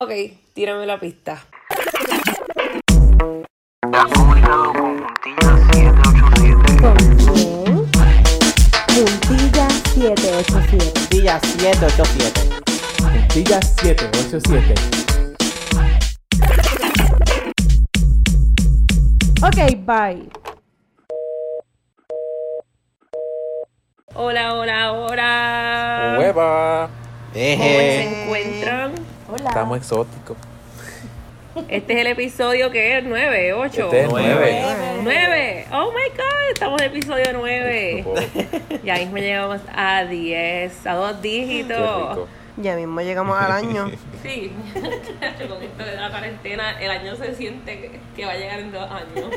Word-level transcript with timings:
Ok, 0.00 0.12
tírame 0.54 0.86
la 0.86 0.96
pista. 1.00 1.44
Te 3.90 3.96
has 3.96 4.12
comunicado 4.12 4.72
con 4.72 4.96
Puntilla 4.96 5.56
787. 5.72 6.76
¿Con 6.80 6.96
quién? 7.16 7.66
Puntilla 8.94 9.68
787. 9.70 10.92
Puntilla 10.94 11.40
787. 11.40 12.62
Puntilla 13.02 13.60
787. 13.60 14.74
Ok, 19.42 19.58
bye. 19.84 20.30
Hola, 24.14 24.54
hola, 24.54 24.92
hola. 24.92 26.16
¡Hueva! 26.20 26.88
¿Cómo 27.32 27.44
Eje. 27.44 28.27
Hola. 29.38 29.50
Estamos 29.50 29.78
exóticos. 29.78 30.36
Este 31.68 31.92
es 31.92 32.00
el 32.00 32.06
episodio 32.08 32.70
que 32.72 32.98
es 32.98 33.04
9, 33.04 33.52
8. 33.52 33.84
Este 33.84 34.00
es 34.02 34.08
Nueve. 34.10 34.64
9. 35.02 35.66
Oh 35.72 35.92
my 35.92 36.16
god, 36.16 36.52
estamos 36.52 36.80
en 36.82 36.90
el 36.90 36.96
episodio 36.96 37.24
9. 37.34 38.04
Qué 38.68 38.80
Ya 38.84 38.96
mismo 38.96 39.18
llegamos 39.18 39.60
a 39.72 40.04
10, 40.04 40.86
a 40.86 40.94
dos 40.94 41.22
dígitos. 41.22 42.28
Ya 42.56 42.74
mismo 42.74 43.00
llegamos 43.00 43.38
al 43.38 43.52
año. 43.52 43.90
Sí, 44.20 44.52
con 44.74 45.62
esto 45.62 45.84
de 45.84 45.94
la 45.94 46.10
cuarentena, 46.10 46.80
el 46.80 46.90
año 46.90 47.14
se 47.14 47.36
siente 47.36 47.80
que, 47.80 48.00
que 48.16 48.26
va 48.26 48.32
a 48.32 48.36
llegar 48.36 48.58
en 48.58 48.72
dos 48.72 48.90
años. 48.90 49.30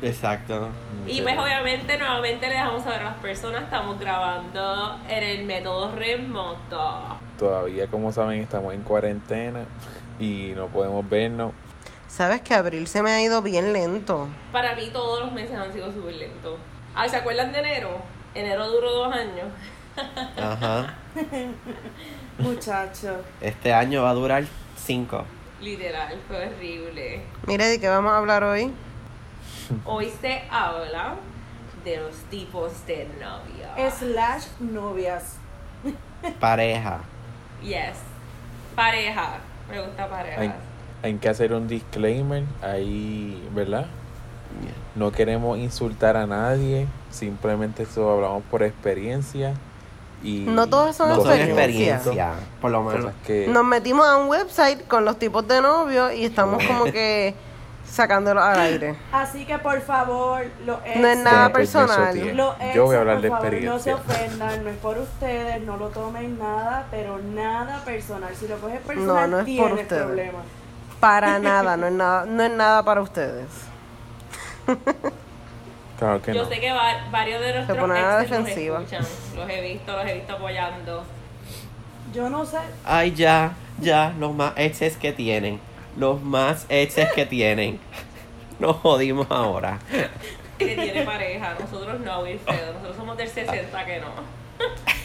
Exacto. 0.00 0.68
Y 1.08 1.22
pues 1.22 1.36
obviamente 1.36 1.98
nuevamente 1.98 2.46
le 2.46 2.54
dejamos 2.54 2.84
saber 2.84 3.00
a 3.00 3.04
las 3.06 3.16
personas, 3.16 3.64
estamos 3.64 3.98
grabando 3.98 4.96
en 5.08 5.24
el 5.24 5.44
método 5.44 5.92
remoto. 5.96 7.18
Todavía, 7.38 7.86
como 7.88 8.12
saben, 8.12 8.40
estamos 8.40 8.72
en 8.72 8.82
cuarentena 8.82 9.64
y 10.18 10.52
no 10.56 10.68
podemos 10.68 11.08
vernos. 11.08 11.52
Sabes 12.08 12.40
que 12.40 12.54
abril 12.54 12.86
se 12.86 13.02
me 13.02 13.10
ha 13.10 13.22
ido 13.22 13.42
bien 13.42 13.72
lento. 13.72 14.28
Para 14.52 14.74
mí 14.74 14.88
todos 14.92 15.20
los 15.20 15.32
meses 15.32 15.56
han 15.56 15.72
sido 15.72 15.92
súper 15.92 16.14
lentos. 16.14 16.58
Ah, 16.94 17.08
¿se 17.08 17.16
acuerdan 17.16 17.52
de 17.52 17.58
enero? 17.58 17.98
Enero 18.34 18.68
duró 18.70 18.90
dos 18.90 19.14
años. 19.14 19.48
Ajá. 20.36 20.94
Muchacho. 22.38 23.22
Este 23.40 23.72
año 23.72 24.02
va 24.02 24.10
a 24.10 24.14
durar 24.14 24.44
5. 24.76 25.24
Literal, 25.60 26.18
fue 26.28 26.46
horrible. 26.46 27.22
Mire, 27.46 27.66
¿de 27.66 27.80
qué 27.80 27.88
vamos 27.88 28.12
a 28.12 28.18
hablar 28.18 28.44
hoy? 28.44 28.72
Hoy 29.84 30.12
se 30.20 30.42
habla 30.50 31.16
de 31.84 31.96
los 31.98 32.14
tipos 32.30 32.86
de 32.86 33.08
novia. 33.20 33.90
Slash 33.90 34.44
novias. 34.60 35.36
Pareja. 36.40 37.00
Yes. 37.62 37.96
Pareja. 38.74 39.38
Me 39.70 39.80
gusta 39.80 40.08
pareja. 40.08 40.40
Hay, 40.40 40.52
hay 41.02 41.14
que 41.14 41.28
hacer 41.28 41.52
un 41.52 41.66
disclaimer 41.68 42.44
ahí, 42.62 43.42
¿verdad? 43.54 43.86
No 44.94 45.12
queremos 45.12 45.58
insultar 45.58 46.16
a 46.16 46.26
nadie, 46.26 46.86
simplemente 47.10 47.82
eso 47.82 48.10
hablamos 48.10 48.42
por 48.50 48.62
experiencia. 48.62 49.54
Y 50.22 50.40
No 50.48 50.66
todas 50.66 50.96
son 50.96 51.10
No 51.10 51.16
son 51.16 51.32
experiencia. 51.32 51.94
experiencia. 51.96 52.30
Por 52.60 52.70
lo 52.70 52.82
menos. 52.82 53.12
Que 53.26 53.46
Nos 53.48 53.64
metimos 53.64 54.06
a 54.06 54.16
un 54.16 54.28
website 54.28 54.86
con 54.86 55.04
los 55.04 55.18
tipos 55.18 55.46
de 55.46 55.60
novios 55.60 56.14
y 56.14 56.24
estamos 56.24 56.64
como 56.64 56.84
que 56.84 57.34
sacándolo 57.88 58.42
al 58.42 58.58
aire. 58.60 58.96
Así 59.12 59.44
que 59.46 59.58
por 59.58 59.80
favor, 59.80 60.44
los 60.64 60.78
ex, 60.84 60.96
No 61.00 61.08
es 61.08 61.18
nada 61.18 61.46
eso 61.46 61.52
personal. 61.52 62.36
los 62.36 62.54
ex, 62.60 62.74
Yo 62.74 62.84
voy 62.84 62.96
a 62.96 63.00
hablar 63.00 63.16
por 63.16 63.22
de 63.22 63.28
favor, 63.30 63.44
No 63.44 63.78
se 63.78 63.90
experiencia. 63.90 63.94
ofendan, 63.96 64.64
no 64.64 64.70
es 64.70 64.76
por 64.76 64.98
ustedes, 64.98 65.60
no 65.62 65.76
lo 65.76 65.88
tomen 65.88 66.38
nada, 66.38 66.86
pero 66.90 67.18
nada 67.18 67.82
personal. 67.84 68.34
Si 68.34 68.46
lo 68.48 68.56
coges 68.58 68.80
No, 68.82 68.86
personal, 68.86 69.30
no 69.30 69.38
es 69.40 69.58
por 69.58 69.72
ustedes. 69.72 70.02
problemas. 70.04 70.42
Para 71.00 71.38
nada, 71.40 71.76
no 71.76 71.86
es 71.86 71.92
nada, 71.92 72.24
no 72.26 72.42
es 72.42 72.50
nada 72.52 72.82
para 72.82 73.00
ustedes. 73.02 73.46
Claro 75.98 76.20
que 76.20 76.34
Yo 76.34 76.42
no. 76.42 76.48
sé 76.50 76.60
que 76.60 76.70
va- 76.72 77.08
varios 77.10 77.40
de 77.40 77.54
nuestros 77.54 77.78
ponen 77.78 77.96
a 77.96 78.00
la 78.16 78.22
exes 78.22 78.38
nos 78.38 78.46
defensiva. 78.48 78.78
escuchan. 78.82 79.02
Los 79.34 79.48
he 79.48 79.60
visto, 79.62 79.92
los 79.96 80.04
he 80.06 80.12
visto 80.14 80.32
apoyando. 80.34 81.04
Yo 82.12 82.28
no 82.28 82.44
sé, 82.44 82.58
Ay, 82.84 83.14
ya, 83.14 83.52
ya, 83.80 84.12
los 84.18 84.34
más 84.34 84.52
exes 84.56 84.96
que 84.98 85.12
tienen. 85.14 85.58
Los 85.96 86.20
más 86.22 86.66
exes 86.68 87.10
que 87.12 87.26
tienen. 87.26 87.80
Nos 88.58 88.76
jodimos 88.76 89.26
ahora. 89.30 89.78
Que 90.58 90.74
tiene 90.74 91.02
pareja. 91.02 91.54
Nosotros 91.58 92.00
no, 92.00 92.20
Wilfredo. 92.20 92.72
Nosotros 92.72 92.96
somos 92.96 93.16
del 93.16 93.28
60 93.28 93.84
que 93.84 94.00
no. 94.00 94.06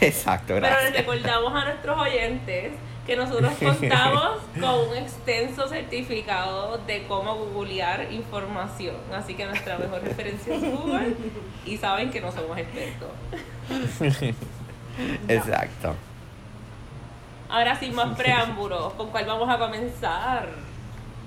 Exacto, 0.02 0.54
Pero 0.54 0.62
les 0.62 0.72
gracias. 0.72 0.94
recordamos 0.98 1.54
a 1.54 1.66
nuestros 1.66 2.00
oyentes 2.00 2.72
que 3.06 3.16
nosotros 3.16 3.52
contamos 3.60 4.38
con 4.60 4.90
un 4.90 4.98
extenso 4.98 5.68
certificado 5.68 6.78
de 6.80 7.04
cómo 7.08 7.36
googlear 7.36 8.12
información. 8.12 8.96
Así 9.14 9.36
que 9.36 9.46
nuestra 9.46 9.78
mejor 9.78 10.02
referencia 10.04 10.56
es 10.56 10.62
Google 10.62 11.16
y 11.66 11.78
saben 11.78 12.12
que 12.12 12.22
no 12.22 12.32
somos 12.32 12.58
expertos. 12.58 13.10
Exacto. 15.28 15.96
Ahora 17.50 17.78
sin 17.78 17.94
más 17.94 18.18
preámbulos, 18.18 18.94
¿con 18.94 19.10
cuál 19.10 19.26
vamos 19.26 19.50
a 19.50 19.58
comenzar? 19.58 20.48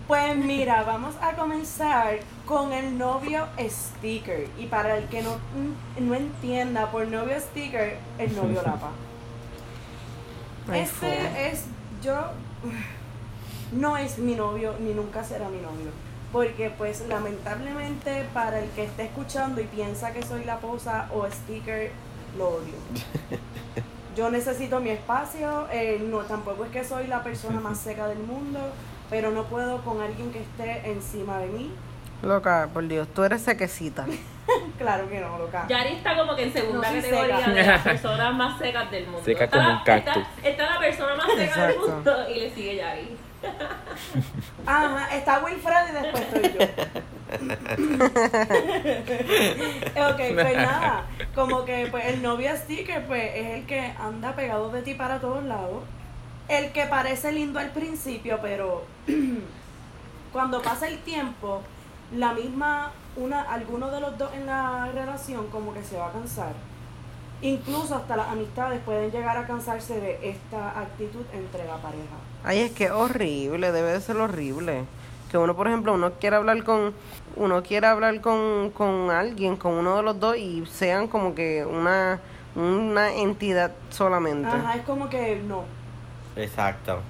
Pues 0.06 0.36
mira, 0.36 0.82
vamos 0.82 1.14
a 1.22 1.32
comenzar 1.32 2.18
con 2.44 2.74
el 2.74 2.98
novio 2.98 3.46
sticker. 3.58 4.48
Y 4.58 4.66
para 4.66 4.98
el 4.98 5.08
que 5.08 5.22
no, 5.22 5.36
mm, 5.36 6.06
no 6.06 6.14
entienda, 6.14 6.90
por 6.90 7.08
novio 7.08 7.40
sticker, 7.40 7.96
el 8.18 8.36
novio 8.36 8.60
lapa. 8.66 8.90
Este 10.74 11.50
es, 11.50 11.64
yo, 12.02 12.14
no 13.72 13.96
es 13.96 14.18
mi 14.18 14.34
novio, 14.34 14.74
ni 14.78 14.92
nunca 14.92 15.24
será 15.24 15.48
mi 15.48 15.60
novio. 15.60 15.90
Porque 16.32 16.70
pues 16.76 17.06
lamentablemente 17.08 18.26
para 18.34 18.60
el 18.60 18.68
que 18.70 18.84
esté 18.84 19.04
escuchando 19.04 19.60
y 19.62 19.64
piensa 19.64 20.12
que 20.12 20.22
soy 20.22 20.44
la 20.44 20.58
posa 20.58 21.08
o 21.14 21.26
sticker, 21.30 21.92
lo 22.36 22.48
odio. 22.48 22.74
Yo 24.16 24.30
necesito 24.30 24.80
mi 24.80 24.90
espacio, 24.90 25.66
eh, 25.72 26.00
no, 26.08 26.18
tampoco 26.20 26.64
es 26.64 26.70
que 26.70 26.84
soy 26.84 27.06
la 27.06 27.24
persona 27.24 27.58
más 27.58 27.78
seca 27.78 28.06
del 28.06 28.20
mundo, 28.20 28.60
pero 29.14 29.30
no 29.30 29.44
puedo 29.44 29.78
con 29.84 30.02
alguien 30.02 30.32
que 30.32 30.40
esté 30.40 30.90
encima 30.90 31.38
de 31.38 31.46
mí. 31.46 31.70
Loca, 32.20 32.68
por 32.74 32.88
Dios, 32.88 33.06
tú 33.14 33.22
eres 33.22 33.42
sequecita. 33.42 34.06
Claro 34.76 35.08
que 35.08 35.20
no, 35.20 35.38
loca. 35.38 35.64
Yari 35.68 35.94
está 35.94 36.14
como 36.18 36.34
que 36.36 36.42
en 36.42 36.52
segunda 36.52 36.90
No 36.90 37.00
soy 37.00 37.10
categoría 37.10 37.38
seca. 37.38 37.50
de 37.52 37.62
las 37.64 37.80
personas 37.82 38.34
más 38.34 38.58
secas 38.58 38.90
del 38.90 39.04
mundo. 39.06 39.22
Seca 39.24 39.44
Está 39.44 39.56
como 39.56 39.68
la- 39.70 39.76
un 39.78 39.84
cactus. 39.84 40.16
Está, 40.36 40.48
está 40.48 40.70
la 40.74 40.78
persona 40.80 41.14
más 41.14 41.26
seca 41.34 41.66
del 41.68 41.78
mundo 41.78 42.28
y 42.28 42.34
le 42.40 42.50
sigue 42.54 42.76
Yari. 42.76 43.16
Ajá, 44.66 45.16
está 45.16 45.42
Wilfred 45.44 45.88
y 45.88 45.92
después 46.02 46.22
estoy 46.24 46.58
yo. 46.58 46.66
ok, 50.10 50.20
pues 50.34 50.56
nada, 50.56 51.04
como 51.34 51.64
que 51.64 51.88
pues 51.90 52.04
el 52.06 52.22
novio 52.22 52.50
sticker 52.56 53.04
pues 53.06 53.22
es 53.34 53.46
el 53.60 53.66
que 53.66 53.80
anda 53.98 54.34
pegado 54.34 54.70
de 54.70 54.82
ti 54.82 54.94
para 54.94 55.20
todos 55.20 55.44
lados. 55.44 55.82
El 56.48 56.72
que 56.72 56.84
parece 56.84 57.32
lindo 57.32 57.58
al 57.58 57.70
principio, 57.70 58.38
pero 58.42 58.84
cuando 60.32 60.60
pasa 60.60 60.88
el 60.88 60.98
tiempo, 60.98 61.62
la 62.14 62.34
misma, 62.34 62.92
una, 63.16 63.42
alguno 63.42 63.90
de 63.90 64.00
los 64.00 64.18
dos 64.18 64.32
en 64.34 64.46
la 64.46 64.90
relación 64.94 65.46
como 65.48 65.72
que 65.72 65.82
se 65.82 65.96
va 65.96 66.08
a 66.08 66.12
cansar. 66.12 66.52
Incluso 67.40 67.94
hasta 67.94 68.16
las 68.16 68.28
amistades 68.28 68.80
pueden 68.84 69.10
llegar 69.10 69.36
a 69.36 69.46
cansarse 69.46 70.00
de 70.00 70.30
esta 70.30 70.78
actitud 70.78 71.24
entre 71.32 71.64
la 71.64 71.76
pareja. 71.76 72.16
Ay, 72.42 72.60
es 72.60 72.72
que 72.72 72.90
horrible, 72.90 73.72
debe 73.72 73.92
de 73.92 74.00
ser 74.00 74.16
horrible. 74.16 74.84
Que 75.30 75.38
uno, 75.38 75.54
por 75.56 75.66
ejemplo, 75.66 75.94
uno 75.94 76.12
quiere 76.12 76.36
hablar 76.36 76.62
con, 76.62 76.94
uno 77.36 77.62
quiere 77.62 77.86
hablar 77.86 78.20
con, 78.20 78.70
con 78.70 79.10
alguien, 79.10 79.56
con 79.56 79.72
uno 79.74 79.96
de 79.96 80.02
los 80.02 80.20
dos 80.20 80.36
y 80.36 80.64
sean 80.66 81.08
como 81.08 81.34
que 81.34 81.64
una, 81.66 82.20
una 82.54 83.12
entidad 83.14 83.72
solamente. 83.90 84.48
Ajá, 84.48 84.76
es 84.76 84.82
como 84.82 85.08
que 85.08 85.42
no. 85.46 85.64
Exacto. 86.36 87.00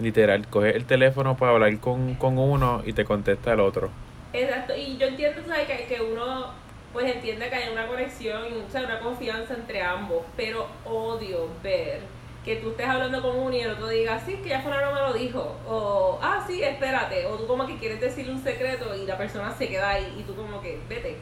Literal, 0.00 0.46
coge 0.48 0.76
el 0.76 0.84
teléfono 0.84 1.36
para 1.36 1.52
hablar 1.52 1.78
con, 1.80 2.14
con 2.14 2.38
uno 2.38 2.82
y 2.86 2.92
te 2.92 3.04
contesta 3.04 3.52
el 3.52 3.60
otro. 3.60 3.90
Exacto, 4.32 4.74
y 4.76 4.96
yo 4.96 5.06
entiendo 5.06 5.40
¿sabes? 5.46 5.66
Que, 5.66 5.86
que 5.86 6.00
uno 6.00 6.46
pues 6.92 7.14
entiende 7.14 7.48
que 7.48 7.54
hay 7.54 7.72
una 7.72 7.86
conexión, 7.86 8.42
o 8.66 8.70
sea, 8.70 8.82
una 8.82 9.00
confianza 9.00 9.54
entre 9.54 9.82
ambos, 9.82 10.24
pero 10.36 10.66
odio 10.84 11.48
ver 11.62 12.00
que 12.44 12.56
tú 12.56 12.70
estés 12.70 12.88
hablando 12.88 13.20
con 13.20 13.38
uno 13.38 13.54
y 13.54 13.60
el 13.60 13.72
otro 13.72 13.88
diga, 13.88 14.18
sí, 14.20 14.36
que 14.36 14.48
ya 14.48 14.62
fulano 14.62 14.94
me 14.94 15.00
lo 15.00 15.12
dijo, 15.12 15.56
o, 15.68 16.18
ah, 16.22 16.42
sí, 16.46 16.62
espérate, 16.62 17.26
o 17.26 17.36
tú 17.36 17.46
como 17.46 17.66
que 17.66 17.76
quieres 17.76 18.00
decirle 18.00 18.32
un 18.32 18.42
secreto 18.42 18.94
y 18.94 19.04
la 19.04 19.18
persona 19.18 19.54
se 19.54 19.68
queda 19.68 19.90
ahí 19.90 20.16
y 20.18 20.22
tú 20.22 20.34
como 20.34 20.62
que, 20.62 20.80
vete. 20.88 21.18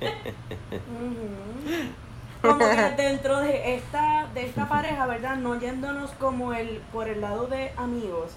Como 2.42 2.58
que 2.58 2.66
dentro 2.96 3.40
de 3.40 3.74
esta, 3.76 4.26
de 4.34 4.46
esta 4.46 4.68
pareja, 4.68 5.06
¿verdad? 5.06 5.36
No 5.36 5.58
yéndonos 5.58 6.10
como 6.12 6.52
el, 6.54 6.80
por 6.92 7.08
el 7.08 7.20
lado 7.20 7.46
de 7.46 7.72
amigos. 7.76 8.32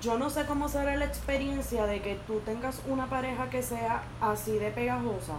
Yo 0.00 0.18
no 0.18 0.28
sé 0.28 0.44
cómo 0.46 0.68
será 0.68 0.96
la 0.96 1.06
experiencia 1.06 1.86
de 1.86 2.00
que 2.02 2.16
tú 2.26 2.40
tengas 2.40 2.82
una 2.86 3.06
pareja 3.06 3.48
que 3.48 3.62
sea 3.62 4.02
así 4.20 4.58
de 4.58 4.70
pegajosa. 4.70 5.34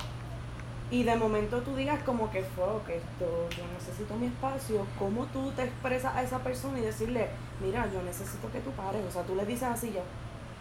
y 0.92 1.04
de 1.04 1.16
momento 1.16 1.62
tú 1.62 1.76
digas 1.76 2.02
como 2.04 2.30
que 2.32 2.44
fuck 2.44 2.88
esto, 2.90 3.50
yo 3.50 3.64
necesito 3.74 4.16
mi 4.16 4.28
espacio, 4.28 4.86
¿cómo 5.00 5.26
tú 5.28 5.52
te 5.52 5.64
expresas 5.64 6.16
a 6.16 6.22
esa 6.24 6.40
persona 6.40 6.78
y 6.80 6.82
decirle, 6.82 7.28
mira, 7.64 7.88
yo 7.92 8.02
necesito 8.04 8.52
que 8.52 8.60
tú 8.60 8.72
pares? 8.72 9.02
O 9.08 9.12
sea, 9.12 9.24
tú 9.24 9.36
le 9.36 9.46
dices 9.46 9.64
así 9.64 9.92
ya, 9.92 10.02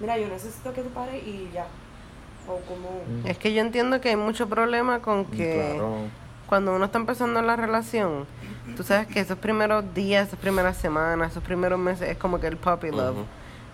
mira, 0.00 0.18
yo 0.18 0.28
necesito 0.28 0.72
que 0.72 0.82
tú 0.82 0.90
pares 0.90 1.22
y 1.26 1.50
ya. 1.52 1.66
O 2.48 2.56
como... 2.66 2.90
Es 3.24 3.38
que 3.38 3.52
yo 3.54 3.60
entiendo 3.62 4.00
que 4.00 4.10
hay 4.10 4.16
mucho 4.16 4.48
problema 4.48 5.00
con 5.00 5.24
que 5.26 5.54
Claro. 5.72 5.96
Cuando 6.48 6.74
uno 6.74 6.84
está 6.84 6.98
empezando 6.98 7.40
la 7.42 7.56
relación, 7.56 8.26
tú 8.76 8.82
sabes 8.82 9.06
que 9.06 9.20
esos 9.20 9.38
primeros 9.38 9.94
días, 9.94 10.28
esas 10.28 10.38
primeras 10.38 10.76
semanas, 10.76 11.32
esos 11.32 11.42
primeros 11.42 11.78
meses 11.78 12.08
es 12.08 12.16
como 12.16 12.40
que 12.40 12.46
el 12.46 12.56
puppy 12.56 12.90
love. 12.90 13.24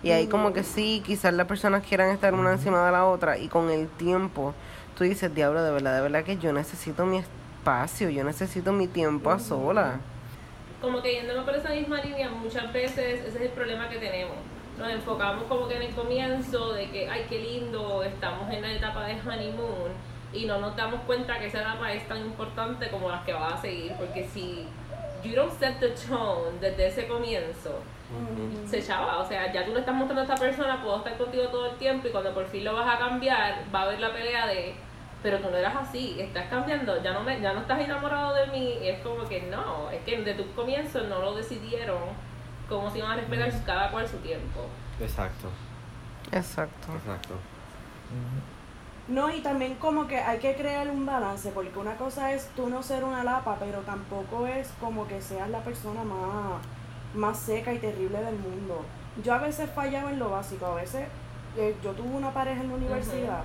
Y 0.03 0.11
ahí 0.11 0.27
como 0.27 0.51
que 0.51 0.63
sí, 0.63 1.03
quizás 1.05 1.33
las 1.33 1.47
personas 1.47 1.83
quieran 1.83 2.09
estar 2.09 2.33
una 2.33 2.53
encima 2.53 2.83
de 2.85 2.91
la 2.91 3.05
otra 3.05 3.37
y 3.37 3.47
con 3.49 3.69
el 3.69 3.87
tiempo 3.87 4.53
tú 4.97 5.03
dices, 5.03 5.33
diablo, 5.33 5.63
de 5.63 5.71
verdad, 5.71 5.95
de 5.95 6.01
verdad 6.01 6.23
que 6.23 6.37
yo 6.37 6.53
necesito 6.53 7.05
mi 7.05 7.17
espacio, 7.17 8.09
yo 8.09 8.23
necesito 8.23 8.73
mi 8.73 8.87
tiempo 8.87 9.29
a 9.29 9.39
sola. 9.39 9.99
como 10.81 11.01
que 11.01 11.13
yéndonos 11.13 11.45
por 11.45 11.55
esa 11.55 11.69
misma 11.69 12.01
línea, 12.01 12.29
muchas 12.29 12.73
veces 12.73 13.19
ese 13.27 13.37
es 13.37 13.41
el 13.41 13.49
problema 13.49 13.87
que 13.89 13.97
tenemos. 13.97 14.35
Nos 14.79 14.89
enfocamos 14.89 15.43
como 15.43 15.67
que 15.67 15.75
en 15.75 15.83
el 15.83 15.93
comienzo 15.93 16.73
de 16.73 16.89
que, 16.89 17.07
ay, 17.07 17.25
qué 17.29 17.37
lindo, 17.37 18.01
estamos 18.03 18.51
en 18.51 18.63
la 18.63 18.71
etapa 18.71 19.05
de 19.05 19.13
honeymoon 19.13 20.10
y 20.33 20.45
no 20.45 20.59
nos 20.59 20.75
damos 20.75 21.01
cuenta 21.01 21.39
que 21.39 21.47
esa 21.47 21.61
etapa 21.61 21.91
es 21.91 22.07
tan 22.07 22.19
importante 22.19 22.89
como 22.89 23.09
las 23.09 23.23
que 23.23 23.33
va 23.33 23.49
a 23.49 23.61
seguir, 23.61 23.93
porque 23.97 24.27
si 24.27 24.65
you 25.23 25.35
don't 25.35 25.51
set 25.59 25.79
the 25.79 25.89
tone 25.89 26.59
desde 26.59 26.87
ese 26.87 27.07
comienzo, 27.07 27.81
se 28.69 28.79
echaba, 28.79 29.19
o 29.19 29.27
sea, 29.27 29.51
ya 29.53 29.65
tú 29.65 29.73
le 29.73 29.79
estás 29.79 29.95
mostrando 29.95 30.21
a 30.21 30.25
esta 30.25 30.35
persona, 30.35 30.81
puedo 30.81 30.97
estar 30.97 31.17
contigo 31.17 31.45
todo 31.45 31.67
el 31.67 31.77
tiempo 31.77 32.07
y 32.07 32.11
cuando 32.11 32.33
por 32.33 32.45
fin 32.47 32.65
lo 32.65 32.73
vas 32.73 32.95
a 32.95 32.99
cambiar, 32.99 33.63
va 33.73 33.81
a 33.81 33.83
haber 33.83 33.99
la 33.99 34.11
pelea 34.11 34.47
de, 34.47 34.75
pero 35.23 35.37
tú 35.39 35.49
no 35.49 35.57
eras 35.57 35.75
así, 35.75 36.17
estás 36.19 36.47
cambiando, 36.49 37.01
ya 37.01 37.13
no 37.13 37.23
me, 37.23 37.39
ya 37.39 37.53
no 37.53 37.61
estás 37.61 37.79
enamorado 37.79 38.33
de 38.35 38.47
mí, 38.47 38.79
y 38.81 38.87
es 38.87 38.99
como 39.01 39.23
que 39.27 39.43
no, 39.43 39.89
es 39.91 40.01
que 40.03 40.17
desde 40.17 40.43
tu 40.43 40.51
comienzo 40.53 41.01
no 41.03 41.19
lo 41.19 41.35
decidieron 41.35 42.01
cómo 42.67 42.89
se 42.89 42.97
iban 42.99 43.11
a 43.11 43.15
respetar 43.15 43.51
cada 43.65 43.91
cual 43.91 44.07
su 44.07 44.17
tiempo. 44.17 44.65
Exacto, 44.99 45.49
Exacto. 46.31 46.93
exacto. 46.93 47.35
No, 49.07 49.33
y 49.33 49.41
también 49.41 49.75
como 49.75 50.07
que 50.07 50.17
hay 50.17 50.39
que 50.39 50.55
crear 50.55 50.87
un 50.89 51.05
balance, 51.05 51.51
porque 51.51 51.77
una 51.77 51.97
cosa 51.97 52.33
es 52.33 52.47
tú 52.55 52.69
no 52.69 52.83
ser 52.83 53.03
una 53.03 53.23
lapa, 53.23 53.57
pero 53.59 53.79
tampoco 53.79 54.47
es 54.47 54.69
como 54.79 55.07
que 55.07 55.21
seas 55.21 55.49
la 55.49 55.63
persona 55.63 56.03
más, 56.03 56.61
más 57.13 57.39
seca 57.39 57.73
y 57.73 57.79
terrible 57.79 58.21
del 58.21 58.37
mundo. 58.37 58.85
Yo 59.23 59.33
a 59.33 59.39
veces 59.39 59.69
fallaba 59.71 60.11
en 60.11 60.19
lo 60.19 60.29
básico, 60.29 60.65
a 60.65 60.75
veces 60.75 61.07
eh, 61.57 61.75
yo 61.83 61.91
tuve 61.91 62.15
una 62.15 62.31
pareja 62.31 62.61
en 62.61 62.69
la 62.69 62.75
universidad 62.75 63.43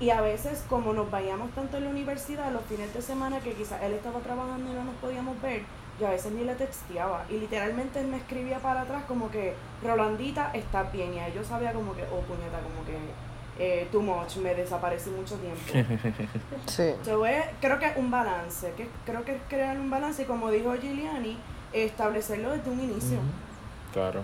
y 0.00 0.10
a 0.10 0.20
veces 0.20 0.64
como 0.68 0.92
nos 0.92 1.10
veíamos 1.10 1.50
tanto 1.52 1.76
en 1.76 1.84
la 1.84 1.90
universidad 1.90 2.50
los 2.52 2.64
fines 2.64 2.92
de 2.94 3.02
semana 3.02 3.40
que 3.40 3.52
quizás 3.52 3.82
él 3.82 3.92
estaba 3.92 4.20
trabajando 4.20 4.70
y 4.70 4.74
no 4.74 4.84
nos 4.84 4.94
podíamos 4.96 5.40
ver, 5.42 5.62
yo 6.00 6.08
a 6.08 6.10
veces 6.10 6.32
ni 6.32 6.44
le 6.44 6.54
texteaba 6.54 7.24
y 7.28 7.34
literalmente 7.34 8.00
él 8.00 8.08
me 8.08 8.16
escribía 8.16 8.58
para 8.58 8.82
atrás 8.82 9.04
como 9.06 9.30
que 9.30 9.54
Rolandita 9.82 10.50
está 10.54 10.84
bien 10.84 11.14
y 11.14 11.18
ahí 11.18 11.32
yo 11.34 11.44
sabía 11.44 11.72
como 11.72 11.94
que, 11.94 12.02
oh 12.04 12.20
puñeta, 12.22 12.58
como 12.60 12.84
que 12.86 12.96
eh, 13.58 13.86
too 13.92 14.02
much, 14.02 14.36
me 14.36 14.54
desaparecí 14.54 15.10
mucho 15.10 15.36
tiempo. 15.36 15.60
Sí. 16.66 16.90
So, 17.04 17.24
es- 17.26 17.44
creo 17.60 17.78
que 17.78 17.86
es 17.86 17.96
un 17.96 18.10
balance, 18.10 18.72
que 18.76 18.88
creo 19.06 19.24
que 19.24 19.36
es 19.36 19.42
crear 19.48 19.78
un 19.78 19.90
balance 19.90 20.22
y 20.22 20.24
como 20.24 20.50
dijo 20.50 20.74
Giuliani, 20.74 21.36
establecerlo 21.72 22.50
desde 22.50 22.70
un 22.70 22.80
inicio. 22.80 23.18
Claro. 23.92 24.22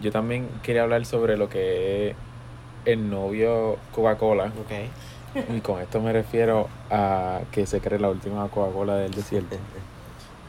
Yo 0.00 0.10
también 0.12 0.48
quería 0.62 0.82
hablar 0.82 1.04
sobre 1.06 1.36
lo 1.36 1.48
que 1.48 2.10
es 2.10 2.16
el 2.84 3.10
novio 3.10 3.76
Coca-Cola. 3.94 4.46
Ok. 4.46 5.50
Y 5.54 5.60
con 5.60 5.80
esto 5.80 6.00
me 6.00 6.12
refiero 6.12 6.68
a 6.90 7.40
que 7.52 7.66
se 7.66 7.80
cree 7.80 7.98
la 7.98 8.08
última 8.08 8.48
Coca-Cola 8.48 8.96
del 8.96 9.12
desierto. 9.12 9.56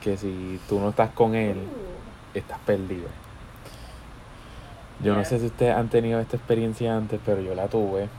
Que 0.01 0.15
si 0.17 0.59
tú 0.69 0.79
no 0.79 0.89
estás 0.89 1.09
con 1.11 1.35
él, 1.35 1.57
Uh, 1.57 2.37
estás 2.37 2.59
perdido. 2.59 3.07
Yo 5.01 5.15
no 5.15 5.23
sé 5.23 5.39
si 5.39 5.45
ustedes 5.45 5.75
han 5.75 5.89
tenido 5.89 6.19
esta 6.19 6.35
experiencia 6.35 6.95
antes, 6.95 7.19
pero 7.25 7.41
yo 7.41 7.55
la 7.55 7.67
tuve. 7.67 8.09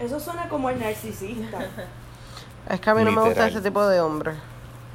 Eso 0.00 0.18
suena 0.18 0.48
como 0.48 0.70
el 0.70 0.80
narcisista. 0.80 1.58
Es 2.68 2.80
que 2.80 2.88
a 2.88 2.94
mí 2.94 3.04
no 3.04 3.12
me 3.12 3.20
gusta 3.20 3.46
ese 3.46 3.60
tipo 3.60 3.86
de 3.86 4.00
hombre. 4.00 4.32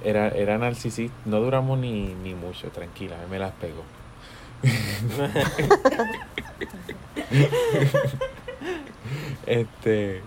Era, 0.04 0.30
era 0.30 0.58
narcisista. 0.58 1.16
No 1.26 1.40
duramos 1.40 1.78
ni, 1.78 2.16
ni 2.16 2.34
mucho, 2.34 2.70
tranquila, 2.70 3.16
a 3.16 3.20
mí 3.20 3.26
me 3.30 3.38
las 3.38 3.52
pegó. 3.52 3.84
este. 9.46 10.24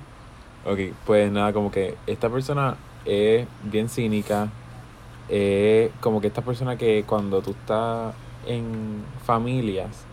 Ok, 0.65 0.79
pues 1.05 1.33
nada, 1.33 1.53
como 1.53 1.73
que 1.73 1.97
esta 2.07 2.31
persona 2.31 2.77
es 3.05 3.45
bien 3.65 3.89
cínica. 3.89 4.51
Es 5.29 5.91
como 6.01 6.21
que 6.21 6.29
esta 6.29 6.43
persona 6.43 6.77
que 6.77 7.03
cuando 7.05 7.43
tú 7.43 7.51
estás 7.51 8.15
en 8.47 9.03
familias 9.27 10.07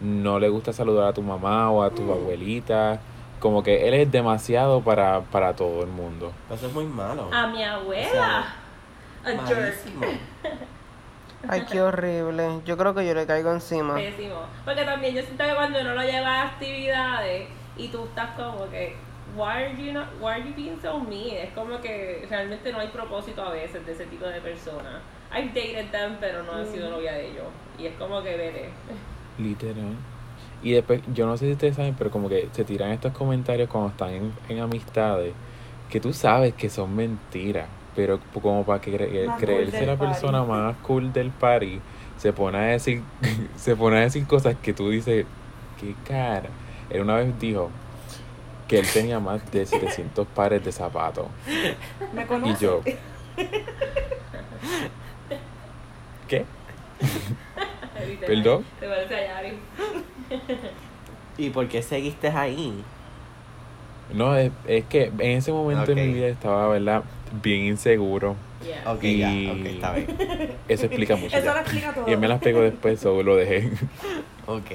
no 0.00 0.38
le 0.38 0.48
gusta 0.48 0.72
saludar 0.72 1.08
a 1.08 1.12
tu 1.12 1.22
mamá 1.22 1.70
o 1.70 1.82
a 1.82 1.90
tu 1.90 2.10
abuelita. 2.10 3.00
Como 3.38 3.62
que 3.62 3.88
él 3.88 3.94
es 3.94 4.10
demasiado 4.10 4.82
para, 4.82 5.22
para 5.22 5.54
todo 5.56 5.82
el 5.82 5.88
mundo. 5.88 6.32
Eso 6.52 6.66
es 6.66 6.72
muy 6.72 6.84
malo. 6.84 7.30
a 7.32 7.46
mi 7.46 7.62
abuela. 7.64 8.54
A 9.24 9.46
jerk. 9.46 9.76
Ay, 11.48 11.64
qué 11.70 11.80
horrible. 11.80 12.60
Yo 12.66 12.76
creo 12.76 12.94
que 12.94 13.06
yo 13.06 13.14
le 13.14 13.26
caigo 13.26 13.50
encima. 13.50 13.94
Pésimo. 13.94 14.42
Porque 14.64 14.84
también 14.84 15.14
yo 15.14 15.22
siento 15.22 15.42
que 15.42 15.54
cuando 15.54 15.80
uno 15.80 15.94
lo 15.94 16.02
lleva 16.02 16.42
a 16.42 16.42
actividades 16.48 17.48
y 17.76 17.88
tú 17.88 18.04
estás 18.04 18.36
como 18.36 18.68
que, 18.68 18.94
why 19.34 19.64
are 19.64 19.76
you 19.76 19.92
not, 19.92 20.06
why 20.20 20.32
are 20.32 20.42
you 20.42 20.54
being 20.54 20.78
so 20.82 21.00
mean? 21.00 21.36
Es 21.36 21.52
como 21.54 21.80
que 21.80 22.26
realmente 22.28 22.70
no 22.72 22.78
hay 22.78 22.88
propósito 22.88 23.42
a 23.42 23.50
veces 23.52 23.86
de 23.86 23.92
ese 23.92 24.04
tipo 24.06 24.26
de 24.26 24.40
personas. 24.40 25.00
I've 25.32 25.54
dated 25.54 25.90
them, 25.90 26.16
pero 26.20 26.42
no 26.42 26.60
he 26.60 26.66
sido 26.66 26.90
novia 26.90 27.12
de 27.12 27.30
ellos. 27.30 27.46
Y 27.78 27.86
es 27.86 27.94
como 27.94 28.22
que 28.22 28.36
vete. 28.36 28.68
Literal. 29.42 29.94
Y 30.62 30.72
después, 30.72 31.00
yo 31.14 31.26
no 31.26 31.36
sé 31.36 31.46
si 31.46 31.52
ustedes 31.52 31.76
saben, 31.76 31.94
pero 31.96 32.10
como 32.10 32.28
que 32.28 32.48
se 32.52 32.64
tiran 32.64 32.90
estos 32.90 33.12
comentarios 33.12 33.68
cuando 33.68 33.90
están 33.90 34.10
en, 34.10 34.32
en 34.48 34.58
amistades, 34.60 35.32
que 35.88 36.00
tú 36.00 36.12
sabes 36.12 36.52
que 36.54 36.68
son 36.68 36.94
mentiras, 36.94 37.66
pero 37.96 38.20
como 38.42 38.64
para 38.64 38.80
que 38.80 38.92
cre- 38.92 39.26
Más 39.26 39.36
cool 39.36 39.46
creerse 39.46 39.86
la 39.86 39.96
party. 39.96 40.12
persona 40.12 40.44
más 40.44 40.76
cool 40.82 41.12
del 41.12 41.30
party, 41.30 41.80
se 42.18 42.32
pone 42.34 42.58
a 42.58 42.62
decir, 42.62 43.02
se 43.56 43.74
pone 43.74 43.96
a 43.96 44.00
decir 44.00 44.26
cosas 44.26 44.54
que 44.62 44.72
tú 44.74 44.90
dices, 44.90 45.24
qué 45.80 45.94
cara. 46.06 46.50
Él 46.90 47.00
una 47.00 47.16
vez 47.16 47.38
dijo 47.40 47.70
que 48.68 48.78
él 48.80 48.86
tenía 48.92 49.18
más 49.18 49.50
de 49.50 49.64
700 49.64 50.26
pares 50.34 50.62
de 50.64 50.72
zapatos. 50.72 51.26
¿Me 52.12 52.22
Y 52.22 52.26
conoces? 52.26 52.60
yo, 52.60 52.82
¿qué? 56.28 56.44
¿Perdón? 58.26 58.64
Te 58.78 58.88
parece 58.88 59.14
a 59.14 59.26
Yari. 59.26 59.52
¿Y 61.38 61.50
por 61.50 61.68
qué 61.68 61.82
seguiste 61.82 62.28
ahí? 62.28 62.82
No, 64.12 64.34
es, 64.36 64.50
es 64.66 64.84
que 64.86 65.04
en 65.04 65.20
ese 65.38 65.52
momento 65.52 65.92
en 65.92 65.98
Ok. 65.98 66.04
mi 66.04 66.12
vida 66.14 66.26
estaba, 66.28 66.68
¿verdad? 66.68 67.02
Bien 67.42 67.64
inseguro. 67.64 68.34
Yeah. 68.64 68.92
Ok, 68.92 69.04
Y- 69.04 69.18
ya, 69.18 69.52
ok, 69.52 69.66
está 69.66 69.92
bien. 69.92 70.16
Eso 70.68 70.86
explica 70.86 71.16
mucho. 71.16 71.36
Eso 71.36 71.46
ya. 71.46 71.54
lo 71.54 71.60
explica 71.60 71.94
todo. 71.94 72.08
Y 72.08 72.12
él 72.12 72.18
me 72.18 72.28
las 72.28 72.40
pegó 72.40 72.60
después, 72.60 73.00
solo 73.00 73.22
lo 73.22 73.36
dejé. 73.36 73.70
Ok. 74.46 74.70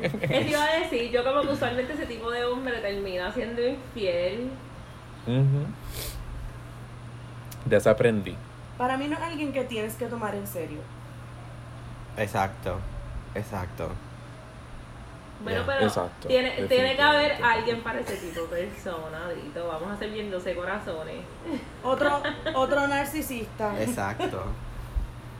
Eso 0.00 0.48
iba 0.50 0.64
a 0.64 0.78
decir, 0.80 1.10
yo 1.10 1.24
como 1.24 1.40
que 1.42 1.48
usualmente 1.48 1.94
ese 1.94 2.06
tipo 2.06 2.30
de 2.30 2.44
hombre 2.44 2.78
termina 2.80 3.32
siendo 3.32 3.66
infiel. 3.66 4.50
Ujú. 5.26 5.66
De 7.64 7.76
eso 7.76 7.90
aprendí. 7.90 8.36
Para 8.76 8.96
mí 8.96 9.08
no 9.08 9.16
es 9.16 9.22
alguien 9.22 9.52
que 9.52 9.64
tienes 9.64 9.94
que 9.94 10.06
tomar 10.06 10.34
en 10.34 10.46
serio. 10.46 10.78
Exacto. 12.18 12.76
Exacto. 13.34 13.88
Bueno, 15.42 15.60
Yeah. 15.60 15.66
pero 15.76 15.86
Exacto, 15.86 16.26
tiene, 16.26 16.50
tiene 16.66 16.96
que 16.96 17.02
haber 17.02 17.40
alguien 17.44 17.80
para 17.82 18.00
ese 18.00 18.16
tipo 18.16 18.40
de 18.48 18.64
persona, 18.66 19.28
Dito. 19.30 19.68
Vamos 19.68 19.92
a 19.92 19.96
ser 19.96 20.10
bien 20.10 20.30
12 20.32 20.54
corazones. 20.56 21.16
Otro, 21.84 22.20
otro 22.54 22.88
narcisista. 22.88 23.80
Exacto. 23.80 24.42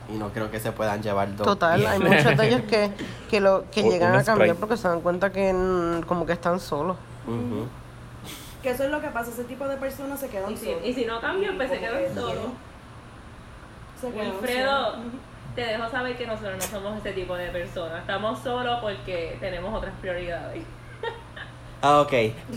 Y 0.07 0.13
no 0.13 0.29
creo 0.29 0.49
que 0.49 0.59
se 0.59 0.71
puedan 0.71 1.03
llevar 1.03 1.35
dos. 1.35 1.45
Total, 1.45 1.85
hay 1.85 1.99
muchos 1.99 2.37
de 2.37 2.47
ellos 2.47 2.61
que, 2.61 2.91
que, 3.29 3.41
lo, 3.41 3.65
que 3.71 3.83
O- 3.83 3.91
llegan 3.91 4.15
a 4.15 4.23
cambiar 4.23 4.55
porque 4.55 4.77
se 4.77 4.87
dan 4.87 5.01
cuenta 5.01 5.31
que 5.33 5.53
mm, 5.53 6.03
como 6.03 6.25
que 6.25 6.31
están 6.33 6.59
solos. 6.61 6.95
Que 8.63 8.71
eso 8.71 8.83
es 8.85 8.89
lo 8.91 9.01
que 9.01 9.07
pasa, 9.09 9.31
ese 9.31 9.43
tipo 9.43 9.67
de 9.67 9.75
personas 9.77 10.19
se 10.19 10.29
quedan 10.29 10.51
Y 10.53 10.57
si, 10.57 10.65
solos. 10.65 10.81
y 10.85 10.93
si 10.93 11.05
no 11.05 11.19
cambian, 11.19 11.57
pues 11.57 11.69
se 11.69 11.79
quedan 11.79 11.97
que 12.05 12.13
solos. 12.13 12.45
Wilfredo. 14.01 14.95
Te 15.59 15.65
dejo 15.65 15.89
saber 15.89 16.15
que 16.15 16.25
nosotros 16.25 16.55
no 16.55 16.61
somos 16.61 16.99
ese 16.99 17.11
tipo 17.11 17.35
de 17.35 17.47
personas. 17.49 17.99
Estamos 17.99 18.39
solos 18.39 18.79
porque 18.79 19.35
tenemos 19.41 19.73
otras 19.73 19.93
prioridades. 19.99 20.63
Ah, 21.81 22.01
ok. 22.01 22.11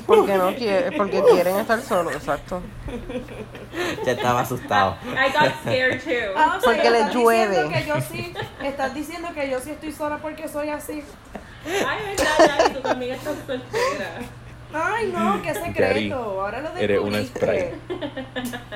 Porque 0.05 0.35
no 0.35 0.53
quieren, 0.53 0.95
porque 0.97 1.23
quieren 1.23 1.55
estar 1.55 1.81
solos, 1.81 2.13
exacto. 2.13 2.61
Ya 4.05 4.13
estaba 4.15 4.41
asustado. 4.41 4.97
I 5.13 5.31
got 5.31 5.53
scared 5.61 6.03
too. 6.03 6.33
Ah, 6.35 6.57
o 6.57 6.61
sea, 6.61 6.65
Porque 6.65 6.83
que 6.83 6.91
le 6.91 6.99
estás 6.99 7.15
llueve. 7.15 7.69
que 7.73 7.87
yo 7.87 8.01
sí, 8.01 8.35
estás 8.65 8.93
diciendo 8.93 9.29
que 9.33 9.49
yo 9.49 9.61
sí 9.61 9.71
estoy 9.71 9.93
sola 9.93 10.19
porque 10.19 10.49
soy 10.49 10.71
así. 10.71 11.05
Ay, 11.65 12.17
verdad, 12.17 12.59
Yari, 12.59 12.75
tú 12.75 12.81
también 12.81 13.13
estás 13.13 13.37
soltera. 13.47 14.11
Ay, 14.75 15.13
no, 15.13 15.41
qué 15.41 15.55
secreto. 15.55 15.79
Gary, 15.79 16.11
Ahora 16.11 16.61
lo 16.61 16.77
eres 16.77 16.99
una 16.99 17.19
descubriste. 17.19 17.75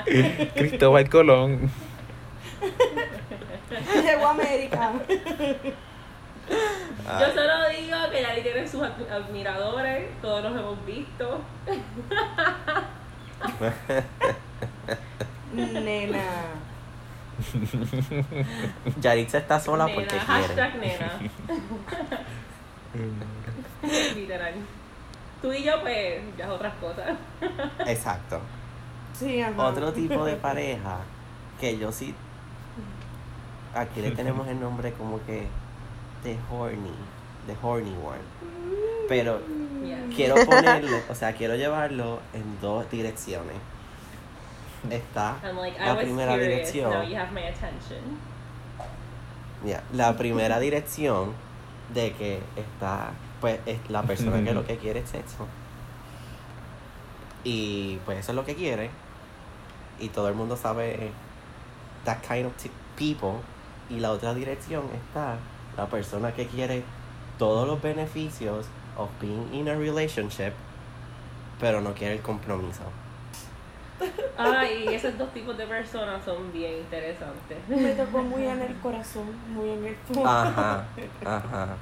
Cristóbal 0.55 1.11
Colón. 1.11 1.73
Llegó 4.03 4.27
a 4.27 4.31
América. 4.31 4.93
Yo 6.49 7.27
solo 7.35 7.69
digo 7.71 7.97
que 8.13 8.23
Yari 8.23 8.43
tiene 8.43 8.69
sus 8.69 8.83
ad- 8.83 9.11
admiradores, 9.11 10.09
todos 10.23 10.43
los 10.45 10.53
hemos 10.53 10.87
visto. 10.87 11.41
Nena. 15.53 16.23
Yaritza 19.01 19.39
está 19.39 19.61
sola 19.61 19.87
porque 19.87 20.15
nena, 20.15 20.25
quiere. 20.25 20.43
hashtag 20.43 20.77
nena. 20.79 21.13
Literal. 24.15 24.55
Tú 25.43 25.53
y 25.53 25.63
yo, 25.63 25.81
pues, 25.83 26.21
ya 26.39 26.45
es 26.47 26.51
otras 26.51 26.75
cosas. 26.77 27.11
Exacto. 27.87 28.41
Sí, 29.13 29.41
ajá. 29.41 29.67
Otro 29.67 29.93
tipo 29.93 30.25
de 30.25 30.37
pareja 30.37 30.99
que 31.61 31.79
yo 31.79 31.93
sí. 31.93 32.15
Aquí 33.77 34.01
le 34.01 34.11
tenemos 34.13 34.47
el 34.49 34.59
nombre 34.61 34.93
como 34.93 35.25
que. 35.27 35.47
The 36.23 36.37
horny. 36.51 36.93
The 37.47 37.57
horny 37.63 37.95
one. 38.03 38.19
Pero 39.09 39.41
Yeah. 39.85 39.99
quiero 40.17 40.35
ponerlo, 40.47 40.99
o 41.09 41.15
sea, 41.15 41.33
quiero 41.35 41.55
llevarlo 41.55 42.19
en 42.33 42.61
dos 42.61 42.91
direcciones. 42.91 43.55
Está 44.91 45.37
like, 45.55 45.79
la 45.79 45.97
primera 45.99 46.33
curious, 46.33 46.49
dirección. 46.73 46.91
now 46.91 47.03
you 47.03 47.17
have 47.17 47.31
my 47.33 47.43
attention. 47.45 48.01
Ya, 49.65 49.83
La 49.93 50.17
primera 50.17 50.59
dirección 50.59 51.33
de 51.95 52.13
que 52.15 52.41
está, 52.57 53.11
pues, 53.41 53.61
es 53.67 53.79
la 53.91 54.03
persona 54.03 54.43
que 54.43 54.53
lo 54.55 54.67
que 54.67 54.77
quiere 54.79 55.01
es 55.01 55.11
sexo. 55.11 55.47
Y 57.45 57.99
pues 58.05 58.19
eso 58.21 58.33
es 58.33 58.37
lo 58.37 58.45
que 58.45 58.55
quiere. 58.55 58.91
Y 60.01 60.09
todo 60.09 60.29
el 60.29 60.35
mundo 60.35 60.57
sabe 60.57 61.11
that 62.05 62.19
kind 62.27 62.47
of 62.47 62.53
people. 62.97 63.41
Y 63.89 64.01
la 64.01 64.13
otra 64.13 64.35
dirección 64.35 64.85
está 64.95 65.37
la 65.77 65.87
persona 65.87 66.33
que 66.33 66.47
quiere 66.47 66.83
todos 67.39 67.67
los 67.67 67.81
beneficios 67.81 68.67
of 68.97 69.11
being 69.21 69.49
in 69.53 69.69
a 69.69 69.75
relationship, 69.75 70.53
pero 71.61 71.81
no 71.81 71.93
quiere 71.95 72.15
el 72.15 72.23
compromiso. 72.23 72.83
Ay, 74.39 74.89
esos 74.89 75.17
dos 75.17 75.33
tipos 75.33 75.57
de 75.57 75.67
personas 75.67 76.23
son 76.25 76.53
bien 76.53 76.79
interesantes. 76.79 77.59
Me 77.69 77.93
tocó 77.93 78.23
muy 78.23 78.47
en 78.47 78.61
el 78.61 78.75
corazón, 78.77 79.25
muy 79.49 79.71
en 79.71 79.87
el 79.87 79.97
fondo. 79.97 80.29
Ajá, 80.29 80.87
ajá. 81.25 81.77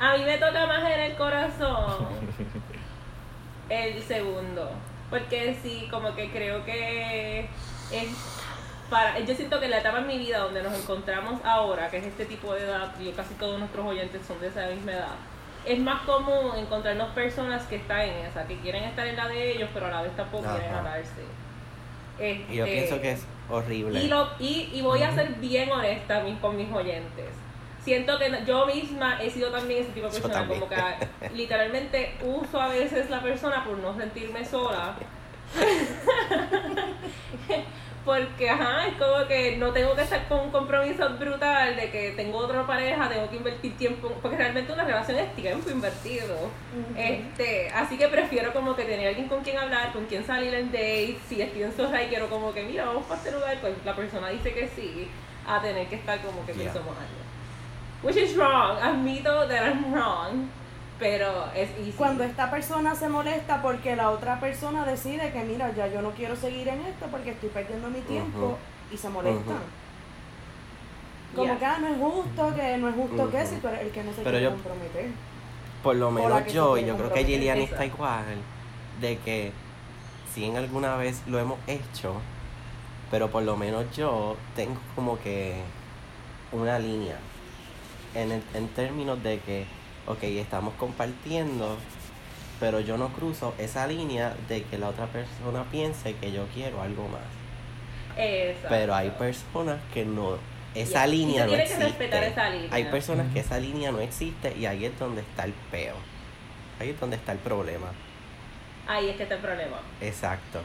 A 0.00 0.16
mí 0.16 0.24
me 0.24 0.38
toca 0.38 0.66
más 0.66 0.82
en 0.90 1.00
el 1.00 1.16
corazón 1.16 2.06
el 3.68 4.02
segundo. 4.02 4.70
Porque 5.10 5.56
sí, 5.62 5.88
como 5.90 6.14
que 6.14 6.30
creo 6.30 6.64
que 6.64 7.48
es 7.90 8.37
para. 8.90 9.18
Yo 9.20 9.34
siento 9.34 9.60
que 9.60 9.68
la 9.68 9.78
etapa 9.78 9.98
en 9.98 10.06
mi 10.06 10.18
vida 10.18 10.38
donde 10.38 10.62
nos 10.62 10.74
encontramos 10.78 11.40
ahora, 11.44 11.90
que 11.90 11.98
es 11.98 12.04
este 12.06 12.24
tipo 12.26 12.54
de 12.54 12.62
edad, 12.64 12.92
y 13.00 13.10
casi 13.12 13.34
todos 13.34 13.58
nuestros 13.58 13.86
oyentes 13.86 14.22
son 14.26 14.40
de 14.40 14.48
esa 14.48 14.66
misma 14.66 14.92
edad, 14.92 15.14
es 15.64 15.78
más 15.78 16.02
común 16.02 16.56
encontrarnos 16.56 17.08
personas 17.10 17.64
que 17.66 17.76
están 17.76 18.00
en 18.00 18.26
esa, 18.26 18.46
que 18.46 18.56
quieren 18.58 18.84
estar 18.84 19.06
en 19.06 19.16
la 19.16 19.28
de 19.28 19.52
ellos, 19.52 19.68
pero 19.74 19.86
a 19.86 19.90
la 19.90 20.02
vez 20.02 20.14
tampoco 20.16 20.44
quieren 20.44 20.70
Ajá. 20.70 20.80
atarse. 20.80 21.22
Y 22.50 22.56
yo 22.56 22.64
Este, 22.64 22.76
pienso 22.76 23.00
que 23.00 23.12
es 23.12 23.24
horrible. 23.48 24.00
y, 24.00 24.08
lo, 24.08 24.28
y, 24.40 24.70
y 24.72 24.82
voy 24.82 25.02
a 25.02 25.14
ser 25.14 25.28
bien 25.34 25.70
honesta 25.70 26.22
con 26.40 26.56
mis 26.56 26.70
oyentes. 26.72 27.26
Siento 27.84 28.18
que 28.18 28.42
yo 28.44 28.66
misma 28.66 29.22
he 29.22 29.30
sido 29.30 29.50
también 29.50 29.82
ese 29.82 29.92
tipo 29.92 30.08
de 30.08 30.20
persona, 30.20 30.46
como 30.48 30.68
que 30.68 30.76
literalmente 31.34 32.16
uso 32.22 32.60
a 32.60 32.68
veces 32.68 33.08
la 33.08 33.20
persona 33.22 33.64
por 33.64 33.78
no 33.78 33.96
sentirme 33.96 34.44
sola. 34.44 34.94
Porque, 38.08 38.48
ajá, 38.48 38.86
es 38.86 38.94
como 38.94 39.26
que 39.26 39.58
no 39.58 39.70
tengo 39.70 39.94
que 39.94 40.00
estar 40.00 40.26
con 40.28 40.40
un 40.40 40.50
compromiso 40.50 41.06
brutal 41.18 41.76
de 41.76 41.90
que 41.90 42.12
tengo 42.12 42.38
otra 42.38 42.66
pareja, 42.66 43.06
tengo 43.06 43.28
que 43.28 43.36
invertir 43.36 43.76
tiempo, 43.76 44.10
porque 44.22 44.38
realmente 44.38 44.72
una 44.72 44.84
relación 44.84 45.18
es 45.18 45.36
tiempo 45.36 45.68
invertido. 45.68 46.34
Este, 46.96 47.68
así 47.68 47.98
que 47.98 48.08
prefiero 48.08 48.50
como 48.54 48.74
que 48.74 48.84
tener 48.84 49.08
alguien 49.08 49.28
con 49.28 49.42
quien 49.42 49.58
hablar, 49.58 49.92
con 49.92 50.06
quien 50.06 50.24
salir 50.24 50.54
en 50.54 50.72
date, 50.72 51.18
si 51.28 51.42
estoy 51.42 51.64
en 51.64 51.76
sola 51.76 52.02
y 52.02 52.06
quiero 52.06 52.30
como 52.30 52.54
que, 52.54 52.62
mira, 52.62 52.86
vamos 52.86 53.04
para 53.04 53.20
este 53.20 53.30
lugar, 53.30 53.58
pues 53.60 53.74
la 53.84 53.94
persona 53.94 54.30
dice 54.30 54.54
que 54.54 54.68
sí, 54.68 55.06
a 55.46 55.60
tener 55.60 55.86
que 55.88 55.96
estar 55.96 56.18
como 56.22 56.46
que 56.46 56.54
Yeah. 56.54 56.72
somos 56.72 56.96
años. 56.96 57.12
Which 58.02 58.16
is 58.16 58.34
wrong, 58.38 58.78
admito 58.80 59.46
that 59.48 59.66
I'm 59.66 59.92
wrong, 59.92 60.48
pero 60.98 61.46
es 61.54 61.70
easy. 61.78 61.92
Cuando 61.96 62.24
esta 62.24 62.50
persona 62.50 62.94
se 62.94 63.08
molesta 63.08 63.62
porque 63.62 63.94
la 63.96 64.10
otra 64.10 64.40
persona 64.40 64.84
decide 64.84 65.30
que, 65.32 65.42
mira, 65.44 65.72
ya 65.74 65.86
yo 65.86 66.02
no 66.02 66.10
quiero 66.10 66.34
seguir 66.36 66.68
en 66.68 66.80
esto 66.82 67.06
porque 67.10 67.30
estoy 67.30 67.48
perdiendo 67.50 67.88
mi 67.88 68.00
tiempo 68.00 68.58
y 68.92 68.96
se 68.96 69.08
molesta. 69.08 69.54
Como 71.34 71.44
Yeah. 71.46 71.58
que 71.58 71.64
ah, 71.66 71.78
no 71.78 71.88
es 71.88 71.98
justo, 71.98 72.54
que 72.56 72.78
no 72.78 72.88
es 72.88 72.94
justo 72.94 73.30
que 73.30 73.46
si 73.46 73.56
tú 73.56 73.68
eres 73.68 73.80
el 73.82 73.90
que 73.90 74.02
no 74.02 74.10
se 74.12 74.18
Pero 74.22 74.30
quiere 74.30 74.44
yo- 74.44 74.50
comprometer. 74.52 75.10
Por 75.82 75.96
lo 75.96 76.10
menos 76.10 76.52
yo, 76.52 76.76
y 76.76 76.84
yo 76.86 76.96
creo 76.96 77.12
que 77.12 77.24
Gillian 77.24 77.58
está 77.58 77.84
igual, 77.86 78.24
de 79.00 79.18
que 79.18 79.52
si 80.34 80.44
en 80.46 80.56
alguna 80.56 80.96
vez 80.96 81.22
lo 81.26 81.38
hemos 81.38 81.58
hecho, 81.68 82.14
pero 83.10 83.30
por 83.30 83.44
lo 83.44 83.56
menos 83.56 83.84
yo 83.96 84.36
tengo 84.56 84.80
como 84.96 85.18
que 85.20 85.60
una 86.50 86.78
línea 86.80 87.16
en, 88.14 88.32
el- 88.32 88.42
en 88.54 88.68
términos 88.68 89.22
de 89.22 89.38
que, 89.40 89.66
ok, 90.08 90.22
estamos 90.24 90.74
compartiendo, 90.74 91.76
pero 92.60 92.80
yo 92.80 92.96
no 92.98 93.08
cruzo 93.10 93.54
esa 93.58 93.86
línea 93.86 94.34
de 94.48 94.62
que 94.64 94.78
la 94.78 94.88
otra 94.88 95.06
persona 95.06 95.64
piense 95.70 96.14
que 96.16 96.32
yo 96.32 96.46
quiero 96.54 96.82
algo 96.82 97.06
más. 97.08 97.20
Exacto. 98.16 98.68
Pero 98.70 98.94
hay 98.94 99.10
personas 99.10 99.78
que 99.94 100.04
no, 100.04 100.38
esa 100.74 101.06
Yeah. 101.06 101.06
Y 101.06 101.10
línea 101.18 101.34
se 101.34 101.44
no 101.44 101.48
tiene 101.48 101.56
que 101.56 101.62
existe. 101.72 101.84
respetar 101.84 102.24
esa 102.24 102.50
línea. 102.50 102.68
Hay 102.72 102.84
personas 102.84 103.32
que 103.32 103.40
esa 103.40 103.58
línea 103.58 103.92
no 103.92 104.00
existe 104.00 104.56
y 104.58 104.66
ahí 104.66 104.84
es 104.84 104.98
donde 104.98 105.20
está 105.20 105.44
el 105.44 105.52
peo. 105.70 105.94
Ahí 106.80 106.90
es 106.90 107.00
donde 107.00 107.16
está 107.16 107.32
el 107.32 107.38
problema. 107.38 107.88
Ahí 108.86 109.08
es 109.10 109.16
que 109.16 109.24
está 109.24 109.34
el 109.36 109.40
problema. 109.40 109.76
Exacto. 110.00 110.60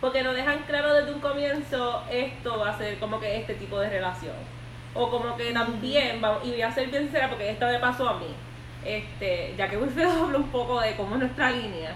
Porque 0.00 0.22
no 0.22 0.32
dejan 0.34 0.58
claro 0.66 0.92
desde 0.92 1.12
un 1.14 1.20
comienzo 1.20 2.02
esto 2.10 2.58
va 2.58 2.70
a 2.70 2.78
ser 2.78 2.98
como 2.98 3.18
que 3.18 3.36
este 3.40 3.54
tipo 3.54 3.78
de 3.80 3.88
relación. 3.88 4.34
O 4.94 5.10
como 5.10 5.36
que 5.36 5.52
también, 5.52 6.22
va- 6.22 6.40
y 6.44 6.50
voy 6.50 6.62
a 6.62 6.70
ser 6.72 6.88
bien 6.88 7.04
sincera 7.04 7.28
porque 7.28 7.50
esto 7.50 7.66
me 7.66 7.78
pasó 7.78 8.08
a 8.08 8.18
mí. 8.18 8.26
Este, 8.84 9.54
ya 9.56 9.68
que 9.68 9.76
Wilfredo 9.76 10.12
habla 10.24 10.38
un 10.38 10.48
poco 10.48 10.80
de 10.80 10.94
cómo 10.96 11.14
es 11.14 11.20
nuestra 11.20 11.50
línea. 11.50 11.94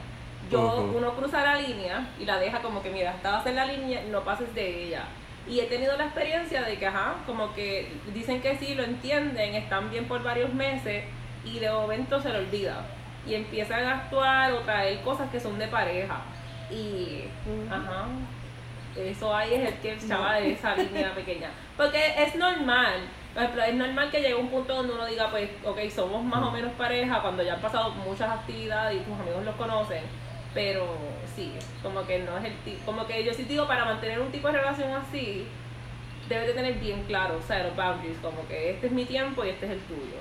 Yo, 0.50 0.90
uno 0.96 1.14
cruza 1.14 1.42
la 1.42 1.56
línea 1.60 2.08
y 2.18 2.24
la 2.24 2.38
deja 2.38 2.60
como 2.60 2.82
que, 2.82 2.90
mira, 2.90 3.12
estabas 3.12 3.46
en 3.46 3.54
la 3.54 3.66
línea, 3.66 4.02
no 4.10 4.22
pases 4.22 4.52
de 4.54 4.86
ella. 4.86 5.04
Y 5.48 5.60
he 5.60 5.66
tenido 5.66 5.96
la 5.96 6.04
experiencia 6.04 6.62
de 6.62 6.76
que, 6.76 6.86
ajá, 6.86 7.14
como 7.24 7.54
que 7.54 7.92
dicen 8.12 8.40
que 8.40 8.56
sí, 8.56 8.74
lo 8.74 8.82
entienden, 8.82 9.54
están 9.54 9.90
bien 9.90 10.06
por 10.06 10.22
varios 10.22 10.52
meses 10.52 11.04
y 11.44 11.58
de 11.60 11.70
momento 11.70 12.20
se 12.20 12.30
lo 12.30 12.38
olvida. 12.38 12.84
Y 13.26 13.34
empiezan 13.34 13.84
a 13.84 13.96
actuar 13.96 14.52
o 14.52 14.60
traer 14.60 15.00
cosas 15.02 15.30
que 15.30 15.38
son 15.38 15.58
de 15.58 15.68
pareja. 15.68 16.20
Y, 16.70 17.24
ajá, 17.70 18.06
eso 18.96 19.34
ahí 19.34 19.54
es 19.54 19.68
el 19.68 19.74
que 19.78 19.92
estaba 19.92 20.34
de 20.34 20.52
esa 20.52 20.74
línea 20.76 21.14
pequeña. 21.14 21.50
Porque 21.76 22.14
es 22.18 22.34
normal, 22.34 23.08
ejemplo, 23.36 23.62
es 23.62 23.74
normal 23.74 24.10
que 24.10 24.20
llegue 24.20 24.34
un 24.34 24.48
punto 24.48 24.74
donde 24.74 24.92
uno 24.92 25.06
diga, 25.06 25.30
pues, 25.30 25.50
ok, 25.64 25.78
somos 25.94 26.24
más 26.24 26.42
o 26.42 26.50
menos 26.50 26.72
pareja 26.72 27.22
cuando 27.22 27.42
ya 27.42 27.54
han 27.54 27.60
pasado 27.60 27.90
muchas 27.90 28.30
actividades 28.30 29.00
y 29.00 29.04
tus 29.04 29.18
amigos 29.18 29.44
los 29.44 29.54
conocen. 29.56 30.02
Pero 30.52 30.96
sí, 31.36 31.52
como 31.82 32.04
que 32.06 32.18
no 32.20 32.36
es 32.38 32.44
el 32.44 32.56
tipo, 32.64 32.84
como 32.86 33.06
que 33.06 33.24
yo 33.24 33.32
sí 33.32 33.44
digo, 33.44 33.68
para 33.68 33.84
mantener 33.84 34.20
un 34.20 34.32
tipo 34.32 34.48
de 34.48 34.58
relación 34.58 34.90
así, 34.92 35.46
debes 36.28 36.48
de 36.48 36.54
tener 36.54 36.74
bien 36.74 37.04
claro, 37.04 37.38
o 37.38 37.46
sea, 37.46 37.62
los 37.62 37.76
boundaries, 37.76 38.18
como 38.18 38.46
que 38.48 38.70
este 38.70 38.88
es 38.88 38.92
mi 38.92 39.04
tiempo 39.04 39.44
y 39.44 39.50
este 39.50 39.66
es 39.66 39.72
el 39.72 39.80
tuyo. 39.80 40.16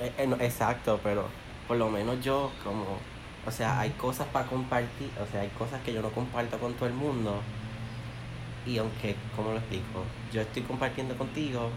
Eh, 0.00 0.12
eh, 0.18 0.26
no, 0.26 0.36
exacto, 0.36 0.98
pero 1.02 1.26
por 1.68 1.76
lo 1.76 1.88
menos 1.88 2.20
yo 2.24 2.50
como, 2.64 2.98
o 3.46 3.50
sea, 3.50 3.80
hay 3.80 3.90
cosas 3.90 4.26
para 4.28 4.46
compartir, 4.46 5.10
o 5.22 5.26
sea, 5.30 5.42
hay 5.42 5.48
cosas 5.50 5.80
que 5.82 5.92
yo 5.92 6.02
no 6.02 6.10
comparto 6.10 6.58
con 6.58 6.74
todo 6.74 6.88
el 6.88 6.94
mundo. 6.94 7.40
Y 8.66 8.78
aunque, 8.78 9.16
¿cómo 9.34 9.52
lo 9.52 9.58
explico? 9.58 10.04
Yo 10.32 10.42
estoy 10.42 10.62
compartiendo 10.62 11.16
contigo, 11.16 11.70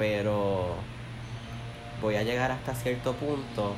pero 0.00 0.76
voy 2.00 2.16
a 2.16 2.22
llegar 2.22 2.50
hasta 2.50 2.74
cierto 2.74 3.12
punto 3.12 3.74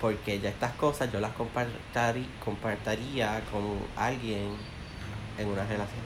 porque 0.00 0.40
ya 0.40 0.48
estas 0.48 0.72
cosas 0.72 1.10
yo 1.12 1.20
las 1.20 1.30
compartari- 1.36 2.26
compartiría 2.44 3.40
con 3.52 3.62
alguien 3.96 4.48
en 5.38 5.46
una 5.48 5.62
relación. 5.62 6.04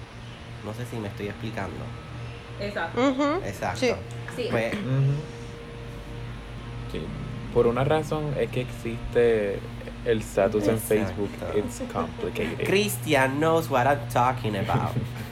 No 0.64 0.74
sé 0.74 0.84
si 0.84 0.96
me 0.96 1.08
estoy 1.08 1.28
explicando. 1.28 1.74
Exacto. 2.60 3.00
Exacto. 3.46 3.80
Sí. 3.80 3.92
Sí. 4.36 4.48
Pues, 4.50 4.74
Sí. 6.92 7.00
Por 7.54 7.66
una 7.66 7.82
razón 7.84 8.34
es 8.38 8.50
que 8.50 8.60
existe 8.60 9.58
el 10.04 10.20
status 10.20 10.66
en. 10.68 10.78
Facebook. 10.78 11.30
It's 11.56 11.80
complicated. 11.92 12.66
Christian 12.66 13.38
knows 13.40 13.70
what 13.70 13.86
I'm 13.86 14.06
talking 14.12 14.56
about. 14.56 14.92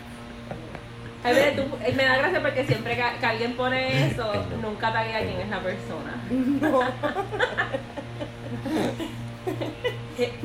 A 1.25 1.31
ver, 1.33 1.57
tú- 1.57 1.77
eh, 1.85 1.93
me 1.97 2.05
da 2.05 2.17
gracia 2.19 2.41
porque 2.41 2.65
siempre 2.65 2.95
que, 2.97 3.03
que 3.19 3.27
alguien 3.27 3.55
pone 3.57 4.07
eso, 4.09 4.31
Ay, 4.33 4.41
nunca 4.63 4.93
taguea 4.93 5.21
quién 5.21 5.41
es 5.41 5.49
la 5.49 5.61
persona. 5.61 6.15
No. 6.61 6.81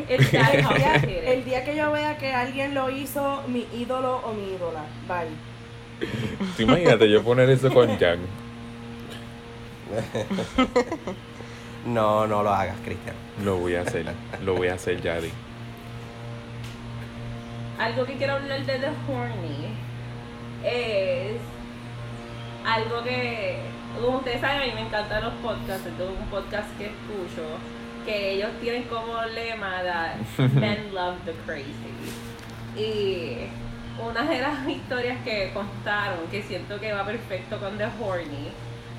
It's 0.10 0.32
that 0.32 0.54
El 0.54 0.58
día, 0.58 0.64
complicated. 0.64 1.24
el 1.34 1.46
día 1.46 1.64
que 1.64 1.76
yo 1.76 1.92
vea 1.92 2.18
que 2.18 2.34
alguien 2.34 2.74
lo 2.74 2.90
hizo, 2.90 3.44
mi 3.48 3.68
ídolo 3.74 4.18
o 4.18 4.34
mi 4.34 4.54
ídola. 4.54 4.82
Bye. 5.08 6.64
Imagínate 6.64 7.10
yo 7.10 7.24
poner 7.24 7.50
eso 7.50 7.72
con 7.74 7.98
Jan. 7.98 8.20
No, 11.86 12.26
no 12.26 12.44
lo 12.44 12.50
hagas, 12.50 12.78
Cristian. 12.86 13.14
Lo 13.44 13.58
voy 13.58 13.76
a 13.76 13.82
hacer, 13.82 14.06
lo 14.46 14.56
voy 14.56 14.70
a 14.70 14.76
hacer, 14.76 15.02
Yadi. 15.02 15.30
Algo 17.78 18.06
que 18.06 18.14
quiero 18.14 18.36
hablar 18.36 18.66
de 18.66 18.80
The 18.80 18.88
Horny 18.88 19.73
es 20.64 21.38
algo 22.66 23.04
que, 23.04 23.58
como 24.00 24.18
ustedes 24.18 24.42
saben, 24.42 24.62
a 24.62 24.66
mí 24.66 24.72
me 24.74 24.88
encantan 24.88 25.24
los 25.24 25.34
podcasts, 25.36 25.86
es 25.86 25.94
un 26.00 26.28
podcast 26.28 26.70
que 26.78 26.86
escucho, 26.86 27.44
que 28.06 28.34
ellos 28.34 28.50
tienen 28.62 28.84
como 28.84 29.22
lema 29.26 29.84
that 29.84 30.18
men 30.54 30.94
love 30.94 31.16
the 31.26 31.34
crazy. 31.46 31.74
Y 32.78 33.48
una 34.02 34.24
de 34.24 34.42
las 34.42 34.68
historias 34.68 35.18
que 35.24 35.52
contaron, 35.54 36.28
que 36.32 36.42
siento 36.42 36.80
que 36.80 36.94
va 36.94 37.06
perfecto 37.06 37.60
con 37.60 37.78
The 37.78 37.88
Horny, 38.00 38.50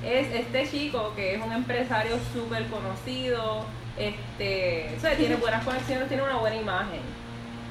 es 0.03 0.33
este 0.33 0.69
chico 0.69 1.13
que 1.15 1.35
es 1.35 1.41
un 1.43 1.51
empresario 1.51 2.17
súper 2.33 2.67
conocido, 2.67 3.65
este, 3.97 4.93
o 4.95 4.99
sea, 4.99 5.15
tiene 5.15 5.35
buenas 5.37 5.63
conexiones, 5.63 6.07
tiene 6.07 6.23
una 6.23 6.37
buena 6.37 6.55
imagen 6.55 7.24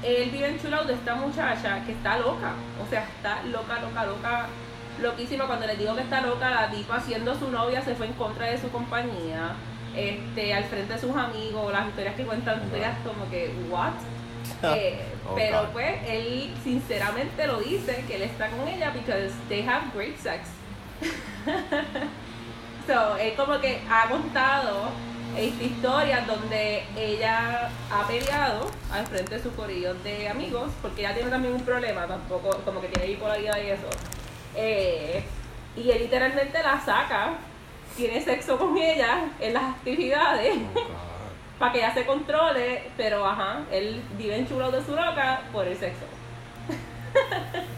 él 0.05 0.29
vive 0.31 0.47
enchulado 0.49 0.85
de 0.85 0.93
esta 0.93 1.15
muchacha 1.15 1.83
que 1.85 1.91
está 1.93 2.17
loca. 2.17 2.53
O 2.85 2.89
sea, 2.89 3.03
está 3.03 3.41
loca, 3.43 3.79
loca, 3.79 4.05
loca, 4.05 4.45
loquísima. 5.01 5.45
Cuando 5.47 5.67
les 5.67 5.77
digo 5.79 5.95
que 5.95 6.01
está 6.01 6.21
loca, 6.21 6.49
la 6.49 6.69
tipa 6.69 6.99
siendo 6.99 7.33
su 7.37 7.49
novia 7.49 7.81
se 7.81 7.95
fue 7.95 8.07
en 8.07 8.13
contra 8.13 8.45
de 8.47 8.57
su 8.59 8.69
compañía. 8.69 9.53
Este, 9.95 10.53
al 10.53 10.65
frente 10.65 10.93
de 10.93 10.99
sus 10.99 11.15
amigos, 11.15 11.71
las 11.71 11.87
historias 11.87 12.15
que 12.15 12.23
cuentan, 12.25 12.61
historias 12.63 12.97
como 13.05 13.29
que, 13.29 13.53
what? 13.69 13.91
Eh, 14.75 14.99
Oh, 15.27 15.33
pero 15.33 15.61
God. 15.61 15.69
pues 15.69 15.95
él 16.07 16.53
sinceramente 16.63 17.47
lo 17.47 17.59
dice 17.59 18.03
que 18.07 18.17
él 18.17 18.21
está 18.21 18.47
con 18.49 18.67
ella 18.67 18.91
because 18.91 19.33
they 19.49 19.63
have 19.67 19.85
great 19.95 20.15
sex. 20.19 20.49
so, 22.87 23.17
él 23.17 23.33
como 23.35 23.59
que 23.59 23.81
ha 23.89 24.07
contado 24.07 24.89
historias 25.43 26.27
donde 26.27 26.83
ella 26.97 27.69
ha 27.91 28.07
peleado 28.07 28.69
al 28.91 29.05
frente 29.07 29.35
de 29.35 29.43
sus 29.43 29.53
corillos 29.53 30.01
de 30.03 30.29
amigos, 30.29 30.71
porque 30.81 31.01
ella 31.01 31.13
tiene 31.13 31.29
también 31.29 31.53
un 31.53 31.61
problema, 31.61 32.07
tampoco, 32.07 32.49
como 32.63 32.81
que 32.81 32.87
tiene 32.87 33.07
bipolaridad 33.07 33.57
y 33.57 33.69
eso. 33.69 33.87
Eh, 34.55 35.23
y 35.75 35.91
él 35.91 35.99
literalmente 35.99 36.63
la 36.63 36.79
saca, 36.79 37.33
tiene 37.97 38.21
sexo 38.21 38.57
con 38.57 38.77
ella 38.77 39.29
en 39.39 39.53
las 39.53 39.63
actividades 39.75 40.57
para 41.59 41.71
que 41.71 41.79
ella 41.79 41.93
se 41.93 42.05
controle, 42.05 42.83
pero 42.97 43.25
ajá, 43.25 43.59
él 43.71 44.01
vive 44.17 44.37
enchulado 44.37 44.71
de 44.71 44.85
su 44.85 44.91
loca 44.91 45.41
por 45.51 45.67
el 45.67 45.77
sexo. 45.77 46.05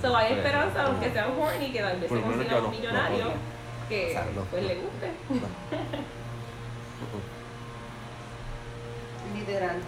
So 0.00 0.16
hay 0.16 0.32
esperanza, 0.32 0.84
aunque 0.84 1.10
sea 1.10 1.28
un 1.28 1.42
horny, 1.42 1.70
que 1.70 1.80
tal 1.80 1.98
vez 2.00 2.10
se 2.10 2.20
consiga 2.20 2.56
un 2.56 2.62
no, 2.62 2.62
no 2.62 2.68
millonario 2.68 3.26
que 3.88 4.18
no. 4.34 4.42
pues 4.42 4.62
le 4.64 4.74
guste. 4.76 5.10
Literal. 9.34 9.78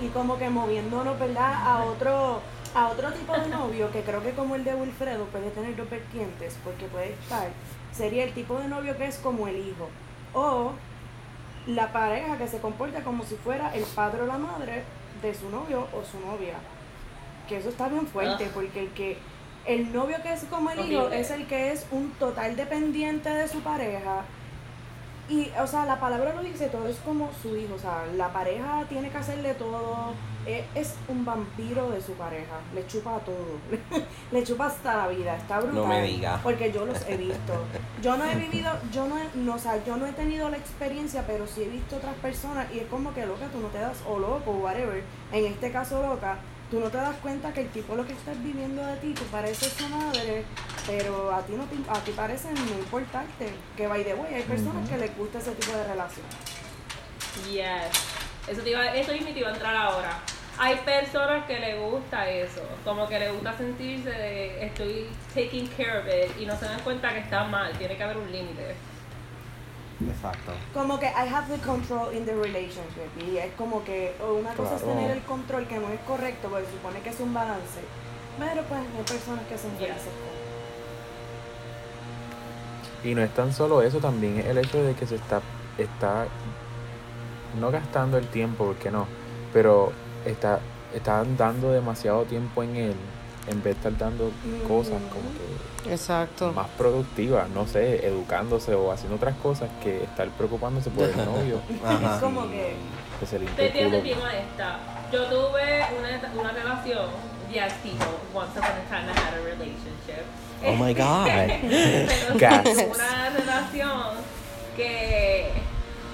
Y 0.00 0.08
como 0.08 0.38
que 0.38 0.50
moviéndonos, 0.50 1.18
¿verdad? 1.18 1.54
A 1.54 1.84
otro, 1.84 2.40
a 2.74 2.88
otro 2.88 3.12
tipo 3.12 3.32
de 3.32 3.48
novio, 3.48 3.90
que 3.92 4.02
creo 4.02 4.22
que 4.22 4.32
como 4.32 4.56
el 4.56 4.64
de 4.64 4.74
Wilfredo 4.74 5.24
puede 5.26 5.50
tener 5.50 5.76
dos 5.76 5.88
vertientes, 5.88 6.56
porque 6.64 6.86
puede 6.86 7.12
estar, 7.12 7.48
sería 7.92 8.24
el 8.24 8.32
tipo 8.32 8.58
de 8.58 8.68
novio 8.68 8.96
que 8.96 9.06
es 9.06 9.18
como 9.18 9.46
el 9.48 9.56
hijo. 9.56 9.88
O 10.34 10.72
la 11.66 11.92
pareja 11.92 12.38
que 12.38 12.48
se 12.48 12.58
comporta 12.58 13.02
como 13.04 13.24
si 13.24 13.36
fuera 13.36 13.74
el 13.74 13.84
padre 13.84 14.22
o 14.22 14.26
la 14.26 14.38
madre 14.38 14.82
de 15.22 15.34
su 15.34 15.48
novio 15.50 15.86
o 15.92 16.04
su 16.04 16.18
novia. 16.26 16.54
Que 17.48 17.58
eso 17.58 17.68
está 17.68 17.88
bien 17.88 18.06
fuerte, 18.06 18.46
Ugh. 18.46 18.52
porque 18.52 18.80
el 18.80 18.88
que 18.90 19.18
el 19.64 19.92
novio 19.92 20.16
que 20.22 20.32
es 20.32 20.44
como 20.44 20.70
el 20.70 20.90
hijo 20.90 21.08
es 21.08 21.30
el 21.30 21.46
que 21.46 21.72
es 21.72 21.86
un 21.92 22.10
total 22.12 22.56
dependiente 22.56 23.28
de 23.28 23.46
su 23.46 23.60
pareja. 23.60 24.24
Y, 25.32 25.50
o 25.58 25.66
sea, 25.66 25.86
la 25.86 25.98
palabra 25.98 26.34
lo 26.34 26.42
dice 26.42 26.68
todo, 26.68 26.86
es 26.86 26.98
como 26.98 27.30
su 27.40 27.56
hijo, 27.56 27.74
o 27.74 27.78
sea, 27.78 28.04
la 28.18 28.30
pareja 28.34 28.84
tiene 28.90 29.08
que 29.08 29.16
hacerle 29.16 29.54
todo, 29.54 30.12
es, 30.44 30.66
es 30.74 30.94
un 31.08 31.24
vampiro 31.24 31.88
de 31.88 32.02
su 32.02 32.12
pareja, 32.12 32.60
le 32.74 32.86
chupa 32.86 33.18
todo, 33.20 33.56
le 34.30 34.44
chupa 34.44 34.66
hasta 34.66 34.94
la 34.94 35.08
vida, 35.08 35.34
está 35.34 35.60
brutal. 35.60 35.74
No 35.76 35.86
me 35.86 36.02
diga. 36.02 36.38
Porque 36.42 36.70
yo 36.70 36.84
los 36.84 37.00
he 37.08 37.16
visto. 37.16 37.54
Yo 38.02 38.18
no 38.18 38.26
he 38.26 38.34
vivido, 38.34 38.70
yo 38.92 39.06
no 39.06 39.16
he, 39.16 39.26
no, 39.34 39.54
o 39.54 39.58
sea, 39.58 39.82
yo 39.82 39.96
no 39.96 40.04
he 40.04 40.12
tenido 40.12 40.50
la 40.50 40.58
experiencia, 40.58 41.24
pero 41.26 41.46
sí 41.46 41.62
he 41.62 41.68
visto 41.68 41.96
otras 41.96 42.14
personas 42.16 42.66
y 42.70 42.80
es 42.80 42.86
como 42.88 43.14
que 43.14 43.24
loca, 43.24 43.46
tú 43.50 43.60
no 43.60 43.68
te 43.68 43.78
das, 43.78 44.02
o 44.06 44.18
loco, 44.18 44.50
whatever, 44.50 45.02
en 45.32 45.46
este 45.46 45.72
caso 45.72 46.06
loca, 46.06 46.36
tú 46.72 46.80
no 46.80 46.88
te 46.88 46.96
das 46.96 47.14
cuenta 47.16 47.52
que 47.52 47.60
el 47.60 47.68
tipo 47.68 47.94
lo 47.94 48.06
que 48.06 48.14
estás 48.14 48.42
viviendo 48.42 48.82
de 48.82 48.96
ti, 48.96 49.12
tú 49.12 49.24
pareces 49.24 49.74
su 49.74 49.86
madre, 49.90 50.42
pero 50.86 51.30
a 51.30 51.42
ti 51.42 51.52
no 51.52 51.64
te, 51.64 51.76
a 51.86 52.02
ti 52.02 52.12
parece 52.12 52.50
no 52.50 52.78
importarte. 52.78 53.52
Que 53.76 53.86
by 53.86 54.02
the 54.02 54.14
way, 54.14 54.36
hay 54.36 54.42
personas 54.44 54.88
que 54.88 54.96
les 54.96 55.14
gusta 55.14 55.38
ese 55.38 55.52
tipo 55.52 55.76
de 55.76 55.84
relación. 55.86 56.24
Yes. 57.50 57.92
Eso, 58.48 58.62
te 58.62 58.70
iba, 58.70 58.86
eso 58.86 59.12
mismo 59.12 59.28
te 59.34 59.40
iba 59.40 59.50
a 59.50 59.52
entrar 59.52 59.76
ahora. 59.76 60.18
Hay 60.58 60.76
personas 60.76 61.44
que 61.44 61.58
le 61.58 61.78
gusta 61.78 62.26
eso, 62.30 62.62
como 62.84 63.06
que 63.06 63.18
le 63.18 63.30
gusta 63.32 63.54
sentirse 63.58 64.08
de 64.08 64.64
estoy 64.64 65.08
taking 65.34 65.66
care 65.76 65.98
of 65.98 66.06
it 66.06 66.40
y 66.40 66.46
no 66.46 66.56
se 66.58 66.64
dan 66.64 66.80
cuenta 66.80 67.12
que 67.12 67.18
está 67.18 67.44
mal, 67.44 67.76
tiene 67.76 67.98
que 67.98 68.02
haber 68.02 68.16
un 68.16 68.32
límite. 68.32 68.74
Exacto. 70.10 70.52
Como 70.74 70.98
que 70.98 71.06
I 71.06 71.28
have 71.32 71.48
the 71.48 71.60
control 71.64 72.14
in 72.14 72.24
the 72.24 72.34
relationship. 72.34 73.10
Y 73.26 73.36
es 73.38 73.52
como 73.54 73.84
que 73.84 74.14
una 74.20 74.54
cosa 74.54 74.76
es 74.76 74.82
tener 74.82 75.10
el 75.10 75.22
control 75.22 75.66
que 75.66 75.78
no 75.78 75.88
es 75.88 76.00
correcto, 76.00 76.48
porque 76.48 76.66
se 76.66 76.72
supone 76.72 77.00
que 77.00 77.10
es 77.10 77.20
un 77.20 77.34
balance. 77.34 77.80
Pero 78.38 78.62
pues 78.62 78.80
hay 78.80 79.04
personas 79.04 79.46
que 79.46 79.58
son 79.58 79.70
felices. 79.72 80.12
Y 83.04 83.14
no 83.14 83.22
es 83.22 83.34
tan 83.34 83.52
solo 83.52 83.82
eso, 83.82 83.98
también 83.98 84.38
es 84.38 84.46
el 84.46 84.58
hecho 84.58 84.82
de 84.82 84.94
que 84.94 85.06
se 85.06 85.16
está, 85.16 85.42
está 85.76 86.26
no 87.58 87.70
gastando 87.70 88.16
el 88.16 88.28
tiempo, 88.28 88.64
porque 88.64 88.90
no, 88.90 89.06
pero 89.52 89.92
está, 90.24 90.60
está 90.94 91.24
dando 91.36 91.72
demasiado 91.72 92.22
tiempo 92.24 92.62
en 92.62 92.76
él 92.76 92.94
en 93.48 93.56
vez 93.62 93.64
de 93.64 93.88
estar 93.88 93.96
dando 93.98 94.30
cosas 94.68 95.00
como 95.10 95.28
que 95.84 95.92
Exacto. 95.92 96.52
más 96.52 96.68
productivas, 96.78 97.48
no 97.50 97.66
sé, 97.66 98.06
educándose 98.06 98.74
o 98.74 98.92
haciendo 98.92 99.16
otras 99.16 99.34
cosas 99.42 99.68
que 99.82 100.04
estar 100.04 100.28
preocupándose 100.30 100.90
por 100.90 101.08
el 101.08 101.16
novio. 101.24 101.60
Ajá. 101.84 102.14
Es 102.16 102.22
como 102.22 102.48
que 102.48 102.76
Que 103.18 103.26
se 103.26 103.38
Te 103.38 103.70
culo. 103.84 104.00
bien 104.02 104.18
honesta. 104.20 104.78
Yo 105.12 105.24
tuve 105.26 105.84
una, 105.98 106.40
una 106.40 106.52
relación, 106.52 107.06
yes 107.52 107.72
people, 107.82 108.06
once 108.32 108.58
upon 108.58 108.70
a 108.70 108.88
time 108.88 109.10
I 109.10 109.18
had 109.18 109.34
a 109.34 109.42
relationship. 109.44 110.24
Oh 110.64 110.76
my 110.76 110.94
God. 110.94 111.26
Pero 111.26 112.90
una 112.94 113.30
relación 113.30 114.14
que, 114.76 115.50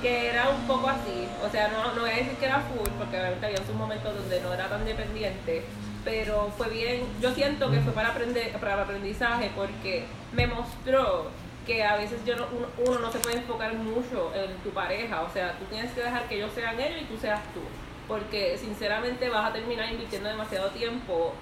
que 0.02 0.30
era 0.30 0.48
un 0.48 0.66
poco 0.66 0.88
así. 0.88 1.28
O 1.46 1.50
sea, 1.50 1.68
no, 1.68 1.94
no 1.94 2.00
voy 2.00 2.10
a 2.10 2.14
decir 2.16 2.32
que 2.40 2.46
era 2.46 2.60
full, 2.60 2.88
porque 2.98 3.18
obviamente 3.20 3.46
había 3.46 3.58
sus 3.66 3.74
momentos 3.74 4.14
donde 4.16 4.40
no 4.40 4.52
era 4.54 4.68
tan 4.68 4.84
dependiente. 4.84 5.64
Pero 6.08 6.50
fue 6.56 6.70
bien, 6.70 7.02
yo 7.20 7.34
siento 7.34 7.70
que 7.70 7.80
fue 7.80 7.92
para, 7.92 8.08
aprender, 8.08 8.50
para 8.52 8.72
el 8.72 8.80
aprendizaje 8.80 9.50
porque 9.54 10.06
me 10.32 10.46
mostró 10.46 11.26
que 11.66 11.84
a 11.84 11.96
veces 11.96 12.24
yo 12.24 12.34
no, 12.34 12.46
uno, 12.50 12.66
uno 12.78 12.98
no 12.98 13.12
se 13.12 13.18
puede 13.18 13.36
enfocar 13.36 13.74
mucho 13.74 14.32
en 14.34 14.56
tu 14.64 14.70
pareja. 14.70 15.20
O 15.20 15.30
sea, 15.30 15.52
tú 15.58 15.66
tienes 15.66 15.92
que 15.92 16.00
dejar 16.00 16.26
que 16.26 16.36
ellos 16.36 16.50
sean 16.54 16.80
ellos 16.80 17.02
y 17.02 17.04
tú 17.04 17.18
seas 17.18 17.40
tú. 17.52 17.60
Porque 18.08 18.56
sinceramente 18.56 19.28
vas 19.28 19.50
a 19.50 19.52
terminar 19.52 19.92
invirtiendo 19.92 20.30
demasiado 20.30 20.70
tiempo 20.70 21.34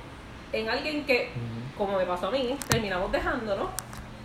en 0.52 0.68
alguien 0.68 1.06
que, 1.06 1.30
como 1.78 1.96
me 1.96 2.04
pasó 2.04 2.26
a 2.26 2.30
mí, 2.32 2.58
terminamos 2.68 3.12
dejándonos. 3.12 3.68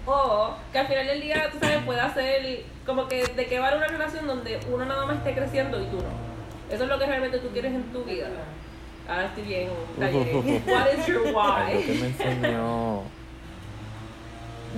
O 0.07 0.55
que 0.71 0.79
al 0.79 0.87
final 0.87 1.05
del 1.05 1.21
día, 1.21 1.51
tú 1.51 1.59
sabes, 1.59 1.83
pueda 1.83 2.11
ser 2.15 2.63
como 2.83 3.07
que 3.07 3.27
de 3.27 3.45
que 3.45 3.59
va 3.59 3.75
una 3.75 3.85
relación 3.85 4.25
donde 4.25 4.59
uno 4.71 4.85
nada 4.85 5.05
más 5.05 5.17
esté 5.17 5.35
creciendo 5.35 5.79
y 5.79 5.85
tú 5.85 5.97
no. 5.97 6.73
Eso 6.73 6.85
es 6.85 6.89
lo 6.89 6.97
que 6.97 7.05
realmente 7.05 7.37
tú 7.37 7.49
quieres 7.49 7.73
en 7.73 7.83
tu 7.93 8.03
vida. 8.03 8.27
Ahora 9.11 9.25
estoy 9.25 9.43
bien. 9.43 9.69
talle. 9.99 10.17
What 10.65 10.93
is 10.97 11.07
your 11.07 11.27
Algo 11.27 11.81
que 11.85 11.93
me 11.93 11.99
why? 11.99 12.05
enseñó 12.07 13.01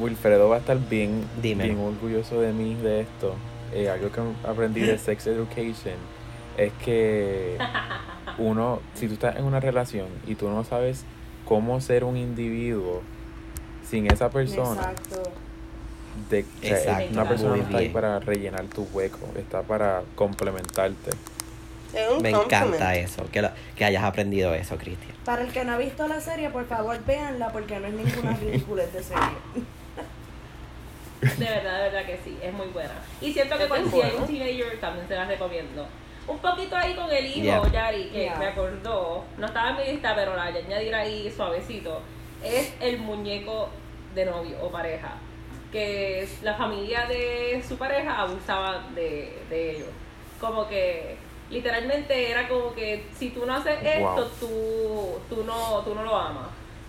Wilfredo 0.02 0.50
va 0.50 0.56
a 0.56 0.60
estar 0.60 0.80
bien, 0.90 1.24
Dime. 1.40 1.66
bien 1.66 1.80
orgulloso 1.80 2.42
de 2.42 2.52
mí 2.52 2.74
de 2.74 3.02
esto. 3.02 3.36
Eh, 3.74 3.90
algo 3.90 4.12
que 4.12 4.22
aprendí 4.48 4.82
de 4.82 4.98
Sex 4.98 5.28
Education 5.28 5.94
es 6.58 6.72
que 6.84 7.58
uno, 8.40 8.80
si 8.96 9.08
tú 9.08 9.14
estás 9.14 9.36
en 9.36 9.44
una 9.46 9.60
relación 9.60 10.08
y 10.26 10.34
tú 10.34 10.50
no 10.50 10.64
sabes 10.64 11.04
cómo 11.46 11.80
ser 11.80 12.04
un 12.04 12.18
individuo 12.18 13.02
sin 13.88 14.12
esa 14.12 14.32
persona, 14.32 14.82
exacto. 14.92 15.32
de, 16.32 16.42
o 16.42 16.62
sea, 16.62 16.78
Exacto, 16.78 17.14
una 17.14 17.30
persona 17.30 17.56
no 17.58 17.62
está 17.64 17.78
ahí 17.78 17.90
para 17.90 18.20
rellenar 18.20 18.66
tu 18.66 18.88
hueco, 18.94 19.28
está 19.38 19.62
para 19.62 20.02
complementarte. 20.16 21.12
Es 21.94 22.10
un 22.10 22.22
Me 22.22 22.32
compliment. 22.32 22.46
encanta 22.74 22.96
eso, 22.96 23.30
que, 23.32 23.42
lo- 23.42 23.52
que 23.76 23.86
hayas 23.86 24.04
aprendido 24.04 24.54
eso, 24.54 24.78
Cristian. 24.78 25.16
Para 25.26 25.44
el 25.44 25.52
que 25.54 25.64
no 25.64 25.74
ha 25.74 25.78
visto 25.78 26.08
la 26.08 26.20
serie, 26.20 26.50
por 26.50 26.66
favor 26.68 26.98
véanla 27.06 27.50
porque 27.52 27.80
no 27.80 27.88
es 27.88 27.94
ninguna 27.94 28.36
ridícula 28.42 28.84
de 28.86 29.04
serie. 29.04 29.24
De 31.22 31.46
verdad, 31.46 31.78
de 31.78 31.90
verdad 31.90 32.06
que 32.06 32.20
sí, 32.24 32.38
es 32.42 32.54
muy 32.54 32.68
buena. 32.68 32.92
Y 33.22 33.32
siento 33.32 33.58
que 33.58 33.68
cuando 33.68 34.04
hay 34.04 34.12
un 34.20 34.28
teenager 34.28 34.80
también 34.82 35.08
se 35.08 35.16
las 35.16 35.28
recomiendo. 35.28 35.88
un 36.28 36.38
poquito 36.40 36.76
ahí 36.76 36.94
con 36.96 37.10
el 37.12 37.26
hijo, 37.26 37.42
Yeah. 37.44 37.72
Yari, 37.72 38.06
que 38.10 38.20
Yeah. 38.24 38.36
me 38.38 38.46
acordó, 38.48 39.24
no 39.38 39.46
estaba 39.46 39.70
en 39.72 39.78
mi 39.78 39.92
lista, 39.94 40.14
pero 40.16 40.36
la 40.36 40.50
voy 40.50 40.62
a 40.62 40.66
añadir 40.66 40.94
ahí 40.96 41.32
suavecito, 41.36 42.02
es 42.44 42.74
el 42.82 42.98
muñeco 43.00 43.70
de 44.16 44.26
novio 44.26 44.58
o 44.62 44.70
pareja, 44.70 45.14
que 45.72 46.28
la 46.42 46.56
familia 46.56 47.06
de 47.08 47.64
su 47.68 47.78
pareja 47.78 48.20
abusaba 48.22 48.84
de, 48.96 49.38
de 49.50 49.72
ellos. 49.78 49.90
Como 50.42 50.68
que 50.68 51.16
literalmente 51.54 52.32
era 52.32 52.48
como 52.48 52.74
que 52.74 53.06
si 53.18 53.30
tú 53.30 53.46
no 53.46 53.54
haces 53.56 53.78
esto, 53.84 54.02
Wow. 54.16 54.30
tú, 54.40 55.20
tú, 55.36 55.44
no, 55.44 55.82
tú 55.86 55.96
no 55.96 56.04
lo 56.04 56.16
amas. 56.18 56.48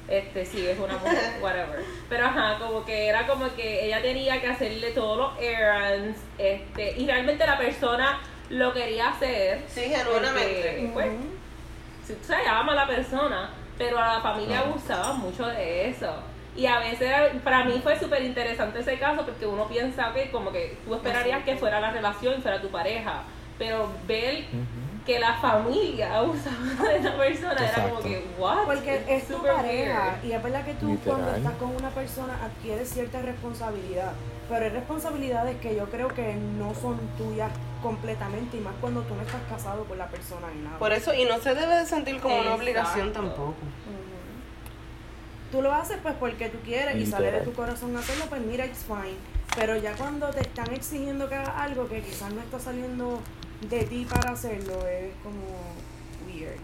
Este, 0.08 0.44
sí, 0.44 0.66
es 0.66 0.78
una 0.78 0.94
mujer, 0.98 1.38
whatever. 1.40 1.82
Pero 2.08 2.26
ajá, 2.26 2.58
como 2.58 2.84
que 2.84 3.06
era 3.06 3.26
como 3.26 3.54
que 3.54 3.86
ella 3.86 4.02
tenía 4.02 4.40
que 4.40 4.48
hacerle 4.48 4.90
todos 4.90 5.16
los 5.16 5.42
errands, 5.42 6.18
este, 6.38 6.98
y 6.98 7.06
realmente 7.06 7.46
la 7.46 7.56
persona 7.56 8.20
lo 8.50 8.72
quería 8.74 9.08
hacer. 9.10 9.62
Sí, 9.68 9.92
porque, 10.12 10.90
pues, 10.92 11.08
si 12.06 12.12
tú 12.14 12.24
sabes, 12.24 12.46
ama 12.48 12.72
a 12.72 12.76
la 12.76 12.86
persona, 12.86 13.50
pero 13.78 13.98
a 13.98 14.16
la 14.16 14.20
familia 14.20 14.60
abusaba 14.60 15.14
mucho 15.14 15.46
de 15.46 15.88
eso. 15.88 16.12
Y 16.56 16.66
a 16.66 16.78
veces, 16.78 17.00
era- 17.02 17.32
para 17.42 17.64
mí 17.64 17.80
fue 17.82 17.98
súper 17.98 18.22
interesante 18.22 18.80
ese 18.80 18.98
caso 18.98 19.24
porque 19.24 19.46
uno 19.46 19.66
piensa 19.66 20.12
que 20.12 20.30
como 20.30 20.52
que 20.52 20.76
tú 20.84 20.94
esperarías 20.94 21.42
que 21.44 21.56
fuera 21.56 21.80
la 21.80 21.90
relación, 21.90 22.40
fuera 22.42 22.60
tu 22.60 22.68
pareja, 22.68 23.22
pero 23.58 23.88
ver 24.06 24.44
que 25.06 25.18
la 25.18 25.34
familia 25.34 26.16
abusaba 26.18 26.88
de 26.88 26.98
esa 26.98 27.16
persona 27.16 27.68
era 27.68 27.88
como 27.88 28.00
que, 28.00 28.26
what? 28.38 28.64
Porque 28.64 28.94
It's 28.96 29.08
es 29.08 29.26
tu 29.28 29.34
super 29.34 29.54
pareja 29.54 30.18
weird. 30.22 30.24
y 30.24 30.32
es 30.32 30.42
verdad 30.42 30.64
que 30.64 30.74
tú 30.74 30.86
Literal. 30.88 31.18
cuando 31.18 31.36
estás 31.36 31.52
con 31.54 31.76
una 31.76 31.90
persona 31.90 32.38
adquieres 32.42 32.88
cierta 32.90 33.20
responsabilidad, 33.22 34.12
pero 34.48 34.64
hay 34.64 34.70
responsabilidades 34.70 35.56
que 35.60 35.76
yo 35.76 35.86
creo 35.90 36.08
que 36.08 36.34
no 36.34 36.74
son 36.74 36.98
tuyas 37.18 37.50
completamente 37.82 38.56
y 38.56 38.60
más 38.60 38.74
cuando 38.80 39.02
tú 39.02 39.14
no 39.14 39.22
estás 39.22 39.42
casado 39.48 39.84
con 39.84 39.98
la 39.98 40.06
persona 40.08 40.46
ni 40.54 40.62
nada. 40.62 40.78
Por 40.78 40.92
eso, 40.92 41.12
y 41.14 41.24
no 41.26 41.38
se 41.38 41.54
debe 41.54 41.74
de 41.76 41.86
sentir 41.86 42.18
como 42.20 42.38
una 42.40 42.54
obligación 42.54 43.12
tampoco. 43.12 43.54
Tú 45.52 45.62
lo 45.62 45.72
haces 45.72 45.98
pues 46.02 46.14
porque 46.18 46.48
tú 46.48 46.58
quieres 46.64 46.96
y 46.96 47.06
sale 47.06 47.30
de 47.30 47.40
tu 47.42 47.52
corazón 47.52 47.96
hacerlo, 47.96 48.24
pues 48.28 48.40
mira, 48.42 48.64
it's 48.66 48.84
fine. 48.84 49.16
Pero 49.56 49.76
ya 49.76 49.92
cuando 49.94 50.28
te 50.30 50.40
están 50.40 50.72
exigiendo 50.72 51.28
que 51.28 51.36
hagas 51.36 51.54
algo 51.56 51.86
que 51.88 52.00
quizás 52.00 52.32
no 52.32 52.40
está 52.40 52.58
saliendo 52.58 53.20
de 53.62 53.84
ti 53.84 54.06
para 54.08 54.32
hacerlo, 54.32 54.86
es 54.86 55.12
como 55.22 55.42
weird. 56.26 56.58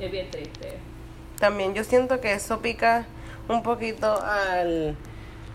Es 0.00 0.10
bien 0.10 0.30
triste. 0.30 0.72
También 1.38 1.74
yo 1.74 1.84
siento 1.84 2.20
que 2.20 2.32
eso 2.32 2.60
pica 2.60 3.06
un 3.48 3.62
poquito 3.62 4.20
al 4.22 4.96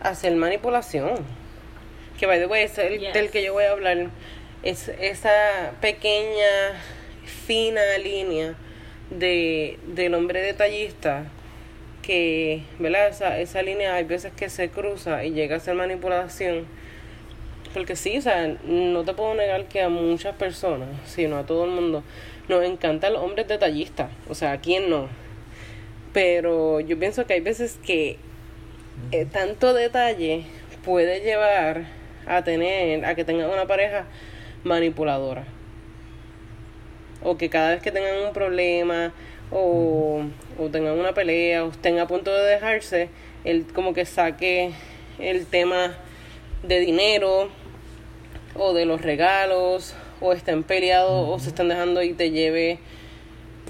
hacer 0.00 0.34
manipulación. 0.36 1.14
Que 2.18 2.26
by 2.26 2.38
the 2.38 2.46
way, 2.46 2.64
es 2.64 2.78
el 2.78 2.98
Yes. 3.00 3.12
del 3.14 3.30
que 3.30 3.42
yo 3.42 3.52
voy 3.52 3.64
a 3.64 3.72
hablar. 3.72 4.08
Es 4.62 4.88
esa 4.88 5.72
pequeña, 5.80 6.80
fina 7.46 7.80
línea 8.02 8.54
de, 9.10 9.78
del 9.88 10.14
hombre 10.14 10.40
detallista 10.40 11.24
que, 12.02 12.62
¿verdad? 12.78 13.08
Esa, 13.08 13.38
esa 13.40 13.62
línea 13.62 13.94
hay 13.94 14.04
veces 14.04 14.32
que 14.32 14.48
se 14.48 14.68
cruza 14.70 15.24
y 15.24 15.32
llega 15.32 15.56
a 15.56 15.60
ser 15.60 15.74
manipulación. 15.74 16.66
Porque 17.74 17.96
sí, 17.96 18.16
o 18.16 18.22
sea, 18.22 18.56
no 18.64 19.04
te 19.04 19.14
puedo 19.14 19.34
negar 19.34 19.66
que 19.66 19.82
a 19.82 19.88
muchas 19.88 20.36
personas, 20.36 20.88
sino 21.04 21.36
a 21.36 21.44
todo 21.44 21.64
el 21.64 21.72
mundo, 21.72 22.04
nos 22.48 22.64
encantan 22.64 23.12
los 23.12 23.22
hombres 23.22 23.48
detallistas. 23.48 24.10
O 24.28 24.34
sea, 24.34 24.52
¿a 24.52 24.60
quién 24.60 24.88
no? 24.88 25.08
Pero 26.12 26.78
yo 26.78 26.96
pienso 26.96 27.26
que 27.26 27.34
hay 27.34 27.40
veces 27.40 27.80
que 27.84 28.16
eh, 29.10 29.26
tanto 29.26 29.74
detalle 29.74 30.44
puede 30.84 31.20
llevar 31.20 31.86
a 32.26 32.44
tener, 32.44 33.04
a 33.04 33.16
que 33.16 33.24
tengan 33.24 33.50
una 33.50 33.66
pareja 33.66 34.06
manipuladora. 34.62 35.44
O 37.24 37.36
que 37.36 37.50
cada 37.50 37.70
vez 37.70 37.82
que 37.82 37.90
tengan 37.90 38.24
un 38.24 38.32
problema 38.32 39.12
o, 39.50 40.22
o 40.58 40.68
tengan 40.68 40.96
una 40.96 41.12
pelea 41.12 41.64
o 41.64 41.70
estén 41.70 41.98
a 41.98 42.06
punto 42.06 42.32
de 42.32 42.44
dejarse, 42.44 43.08
él 43.42 43.66
como 43.74 43.94
que 43.94 44.04
saque 44.04 44.70
el 45.18 45.46
tema 45.46 45.96
de 46.62 46.78
dinero 46.78 47.50
o 48.56 48.72
de 48.72 48.84
los 48.86 49.00
regalos 49.02 49.94
o 50.20 50.32
estén 50.32 50.62
peleados 50.62 51.28
o 51.28 51.38
se 51.38 51.48
estén 51.50 51.68
dejando 51.68 52.02
y 52.02 52.12
te 52.12 52.30
lleve 52.30 52.78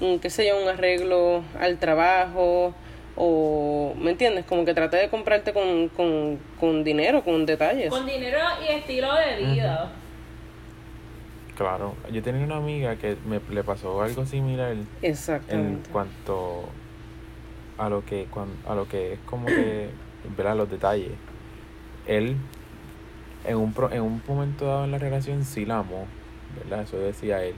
un, 0.01 0.19
qué 0.19 0.29
sé 0.29 0.47
yo, 0.47 0.61
un 0.61 0.67
arreglo 0.69 1.43
al 1.59 1.77
trabajo 1.77 2.73
o, 3.17 3.93
¿me 3.97 4.11
entiendes? 4.11 4.45
Como 4.45 4.65
que 4.65 4.73
trate 4.73 4.97
de 4.97 5.09
comprarte 5.09 5.53
con, 5.53 5.87
con, 5.89 6.37
con 6.59 6.83
dinero, 6.83 7.23
con 7.23 7.45
detalles. 7.45 7.89
Con 7.89 8.05
dinero 8.05 8.39
y 8.67 8.73
estilo 8.73 9.09
de 9.15 9.45
vida. 9.45 9.91
Claro, 11.57 11.95
yo 12.11 12.21
tenía 12.21 12.43
una 12.45 12.57
amiga 12.57 12.97
que 12.97 13.15
me 13.25 13.39
le 13.49 13.63
pasó 13.63 14.01
algo 14.01 14.25
similar 14.25 14.75
en 15.01 15.81
cuanto 15.91 16.65
a 17.77 17.87
lo 17.89 18.03
que 18.05 18.25
cuan- 18.25 18.57
a 18.67 18.75
lo 18.75 18.87
que 18.89 19.13
es 19.13 19.19
como 19.25 19.45
que 19.47 19.87
¿verdad? 20.37 20.57
los 20.57 20.69
detalles. 20.69 21.11
Él 22.07 22.35
en 23.47 23.57
un 23.57 23.73
pro- 23.73 23.91
en 23.91 24.01
un 24.01 24.21
momento 24.27 24.65
dado 24.65 24.85
en 24.85 24.91
la 24.91 24.97
relación 24.97 25.43
sí 25.45 25.65
la 25.65 25.79
amó, 25.79 26.05
¿verdad? 26.63 26.83
Eso 26.83 26.97
decía 26.97 27.43
él. 27.43 27.55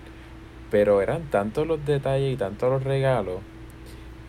Pero 0.71 1.01
eran 1.01 1.23
tantos 1.29 1.65
los 1.67 1.85
detalles 1.85 2.33
y 2.33 2.37
tantos 2.37 2.69
los 2.69 2.83
regalos 2.83 3.39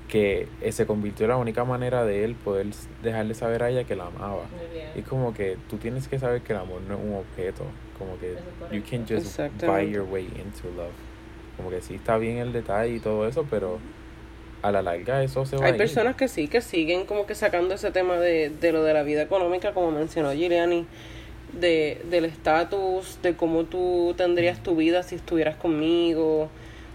que 0.08 0.48
eh, 0.62 0.72
se 0.72 0.86
convirtió 0.86 1.24
en 1.26 1.30
la 1.30 1.36
única 1.36 1.64
manera 1.64 2.04
de 2.04 2.24
él 2.24 2.34
poder 2.34 2.66
dejarle 3.02 3.34
saber 3.34 3.62
a 3.62 3.70
ella 3.70 3.84
que 3.84 3.94
la 3.94 4.06
amaba. 4.06 4.44
Muy 4.56 4.66
bien. 4.72 4.88
Y 4.94 5.02
como 5.02 5.34
que 5.34 5.58
tú 5.68 5.76
tienes 5.76 6.08
que 6.08 6.18
saber 6.18 6.40
que 6.42 6.54
el 6.54 6.60
amor 6.60 6.80
no 6.88 6.94
es 6.94 7.00
un 7.04 7.14
objeto, 7.14 7.64
como 7.98 8.18
que 8.18 8.36
you 8.74 8.82
can 8.88 9.04
just 9.06 9.38
buy 9.66 9.90
your 9.90 10.04
way 10.10 10.24
into 10.24 10.68
love. 10.76 10.92
Como 11.56 11.70
que 11.70 11.82
sí 11.82 11.96
está 11.96 12.16
bien 12.18 12.38
el 12.38 12.52
detalle 12.52 12.94
y 12.94 13.00
todo 13.00 13.26
eso, 13.28 13.44
pero 13.50 13.78
a 14.62 14.72
la 14.72 14.80
larga 14.80 15.22
eso 15.22 15.44
se 15.44 15.56
va 15.56 15.64
a 15.64 15.66
Hay 15.66 15.72
ir. 15.72 15.78
personas 15.78 16.16
que 16.16 16.28
sí, 16.28 16.48
que 16.48 16.62
siguen 16.62 17.04
como 17.04 17.26
que 17.26 17.34
sacando 17.34 17.74
ese 17.74 17.90
tema 17.90 18.16
de, 18.16 18.48
de 18.48 18.72
lo 18.72 18.82
de 18.84 18.94
la 18.94 19.02
vida 19.02 19.22
económica, 19.22 19.74
como 19.74 19.90
mencionó 19.90 20.32
Giuliani, 20.32 20.86
de, 21.52 22.02
del 22.10 22.24
estatus, 22.24 23.20
de 23.22 23.36
cómo 23.36 23.64
tú 23.64 24.14
tendrías 24.16 24.62
tu 24.62 24.76
vida 24.76 25.02
si 25.02 25.14
estuvieras 25.14 25.56
conmigo, 25.56 26.48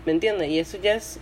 ¿me 0.05 0.11
entiendes? 0.11 0.49
Y 0.49 0.59
eso 0.59 0.77
ya 0.77 0.95
es 0.95 1.19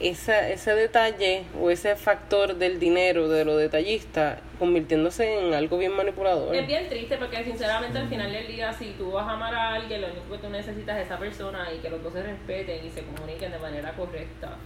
esa, 0.00 0.48
ese 0.48 0.74
detalle 0.74 1.44
o 1.60 1.70
ese 1.70 1.94
factor 1.94 2.56
del 2.56 2.80
dinero, 2.80 3.28
de 3.28 3.44
lo 3.44 3.56
detallista, 3.56 4.40
convirtiéndose 4.58 5.38
en 5.38 5.54
algo 5.54 5.78
bien 5.78 5.94
manipulador. 5.94 6.54
Es 6.54 6.66
bien 6.66 6.88
triste 6.88 7.16
porque 7.18 7.44
sinceramente 7.44 7.98
al 7.98 8.08
final 8.08 8.32
del 8.32 8.46
día 8.46 8.72
si 8.72 8.94
tú 8.96 9.12
vas 9.12 9.28
a 9.28 9.32
amar 9.32 9.54
a 9.54 9.74
alguien 9.74 10.00
lo 10.00 10.08
único 10.08 10.30
que 10.32 10.38
tú 10.38 10.48
necesitas 10.48 10.98
es 10.98 11.06
esa 11.06 11.18
persona 11.18 11.68
y 11.72 11.78
que 11.78 11.90
los 11.90 12.02
dos 12.02 12.12
se 12.12 12.22
respeten 12.22 12.84
y 12.84 12.90
se 12.90 13.02
comuniquen 13.02 13.52
de 13.52 13.58
manera 13.58 13.92
correcta. 13.92 14.56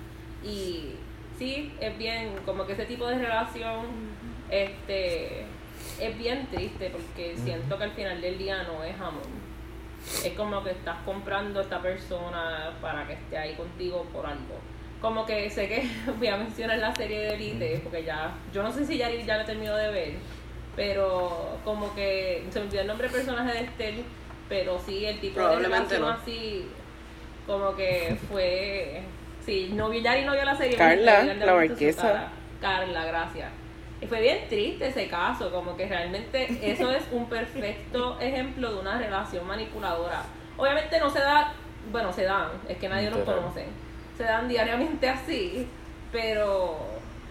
Y 0.44 0.92
sí, 1.38 1.72
es 1.80 1.98
bien 1.98 2.32
como 2.44 2.66
que 2.66 2.74
ese 2.74 2.86
tipo 2.86 3.06
de 3.06 3.18
relación 3.18 3.86
este 4.50 5.46
es 6.00 6.18
bien 6.18 6.46
triste 6.48 6.90
porque 6.90 7.36
siento 7.36 7.78
que 7.78 7.84
al 7.84 7.92
final 7.92 8.20
del 8.20 8.38
día 8.38 8.62
no 8.64 8.82
es 8.82 8.94
amor. 8.96 9.22
Es 10.24 10.32
como 10.34 10.62
que 10.62 10.70
estás 10.70 10.98
comprando 11.04 11.60
a 11.60 11.62
esta 11.62 11.80
persona 11.80 12.72
para 12.80 13.06
que 13.06 13.14
esté 13.14 13.38
ahí 13.38 13.54
contigo 13.54 14.06
por 14.12 14.26
algo. 14.26 14.58
Como 15.00 15.24
que 15.24 15.48
sé 15.50 15.68
que 15.68 15.88
voy 16.18 16.28
a 16.28 16.36
mencionar 16.36 16.78
la 16.78 16.94
serie 16.94 17.20
de 17.20 17.34
Elite, 17.34 17.80
porque 17.82 18.04
ya, 18.04 18.34
yo 18.52 18.62
no 18.62 18.72
sé 18.72 18.84
si 18.86 18.98
ya, 18.98 19.10
ya 19.10 19.38
la 19.38 19.44
terminó 19.44 19.74
de 19.76 19.90
ver, 19.90 20.12
pero 20.76 21.58
como 21.64 21.94
que 21.94 22.44
se 22.50 22.60
me 22.60 22.66
olvidó 22.66 22.80
el 22.82 22.86
nombre 22.86 23.08
del 23.08 23.16
personaje 23.16 23.52
de 23.52 23.64
Estelle, 23.64 24.04
pero 24.48 24.78
sí, 24.84 25.06
el 25.06 25.20
tipo 25.20 25.40
de 25.40 25.56
relación 25.56 26.02
no. 26.02 26.08
así, 26.08 26.68
como 27.46 27.74
que 27.74 28.16
fue, 28.30 29.02
sí, 29.44 29.70
no 29.74 29.88
vi, 29.88 30.02
Yari 30.02 30.24
no 30.24 30.32
vio 30.32 30.44
la 30.44 30.56
serie. 30.56 30.76
Carla, 30.76 31.24
ya 31.24 31.34
la 31.34 31.54
marquesa. 31.54 32.28
Carla, 32.60 33.04
gracias. 33.04 33.63
Y 34.04 34.06
fue 34.06 34.20
bien 34.20 34.46
triste 34.50 34.88
ese 34.88 35.08
caso, 35.08 35.50
como 35.50 35.78
que 35.78 35.86
realmente 35.86 36.46
eso 36.70 36.90
es 36.90 37.04
un 37.10 37.26
perfecto 37.26 38.20
ejemplo 38.20 38.70
de 38.74 38.80
una 38.80 38.98
relación 38.98 39.46
manipuladora. 39.46 40.24
Obviamente 40.58 41.00
no 41.00 41.08
se 41.08 41.20
da, 41.20 41.54
bueno, 41.90 42.12
se 42.12 42.24
dan, 42.24 42.48
es 42.68 42.76
que 42.76 42.86
nadie 42.86 43.08
los 43.10 43.20
conoce. 43.20 43.64
Se 44.18 44.24
dan 44.24 44.46
diariamente 44.46 45.08
así, 45.08 45.66
pero, 46.12 46.76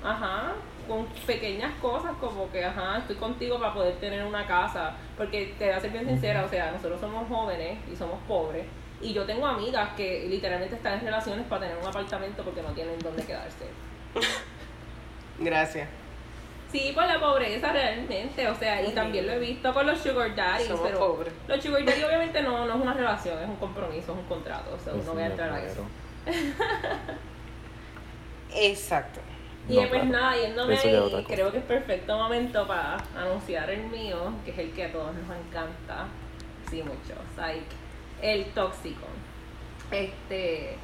ajá, 0.04 0.54
con 0.88 1.06
pequeñas 1.28 1.74
cosas 1.80 2.14
como 2.20 2.52
que, 2.52 2.66
ajá, 2.66 2.98
estoy 2.98 3.18
contigo 3.18 3.60
para 3.60 3.76
poder 3.76 3.94
tener 3.98 4.26
una 4.26 4.48
casa, 4.48 4.96
porque 5.16 5.54
te 5.60 5.66
voy 5.66 5.74
a 5.76 5.80
ser 5.80 5.92
bien 5.92 6.08
sincera, 6.08 6.44
o 6.44 6.50
sea, 6.50 6.72
nosotros 6.72 7.00
somos 7.00 7.30
jóvenes 7.30 7.78
y 7.92 7.96
somos 7.96 8.18
pobres, 8.28 8.66
y 9.00 9.14
yo 9.14 9.26
tengo 9.26 9.46
amigas 9.46 9.90
que 9.96 10.26
literalmente 10.28 10.74
están 10.76 10.94
en 10.94 11.06
relaciones 11.06 11.46
para 11.46 11.62
tener 11.62 11.78
un 11.78 11.88
apartamento 11.88 12.44
porque 12.44 12.64
no 12.64 12.70
tienen 12.70 12.98
dónde 12.98 13.24
quedarse. 13.24 13.68
Gracias. 15.38 15.88
Sí, 16.74 16.92
por 16.94 17.06
la 17.06 17.20
pobreza 17.20 17.72
realmente, 17.72 18.48
o 18.48 18.56
sea, 18.56 18.82
y 18.82 18.92
también 18.94 19.28
lo 19.28 19.34
he 19.34 19.40
visto 19.40 19.72
con 19.72 19.86
los 19.86 20.00
sugar 20.00 20.36
daddies, 20.36 20.68
Somos 20.68 20.88
pero 20.88 21.00
pobres. 21.00 21.32
los 21.48 21.64
sugar 21.64 21.86
daddies 21.86 22.04
obviamente 22.04 22.42
no, 22.42 22.66
no 22.66 22.74
es 22.74 22.82
una 22.82 22.94
relación, 22.96 23.38
es 23.42 23.48
un 23.48 23.56
compromiso, 23.58 24.12
es 24.12 24.18
un 24.18 24.24
contrato, 24.26 24.74
o 24.74 24.80
sea, 24.84 24.94
Pues 24.94 25.06
no 25.06 25.14
voy 25.14 25.22
a 25.22 25.28
entrar 25.28 25.54
a 25.54 25.64
eso. 25.64 25.86
Exacto. 28.56 29.20
Y 29.70 29.76
No, 29.76 29.80
pues 29.82 29.92
claro. 29.92 30.06
nada, 30.06 30.36
yéndome 30.36 30.76
ahí, 30.78 31.24
creo 31.28 31.52
que 31.52 31.60
es 31.60 31.64
perfecto 31.64 32.18
momento 32.18 32.68
para 32.68 32.98
anunciar 33.16 33.70
el 33.70 33.84
mío, 33.84 34.34
que 34.44 34.52
es 34.52 34.58
el 34.58 34.72
que 34.74 34.86
a 34.86 34.92
todos 34.92 35.14
nos 35.14 35.38
encanta, 35.38 36.08
sí 36.70 36.82
mucho, 36.84 37.14
Psych, 37.36 37.64
el 38.22 38.46
tóxico. 38.48 39.06
Este, 39.92 40.76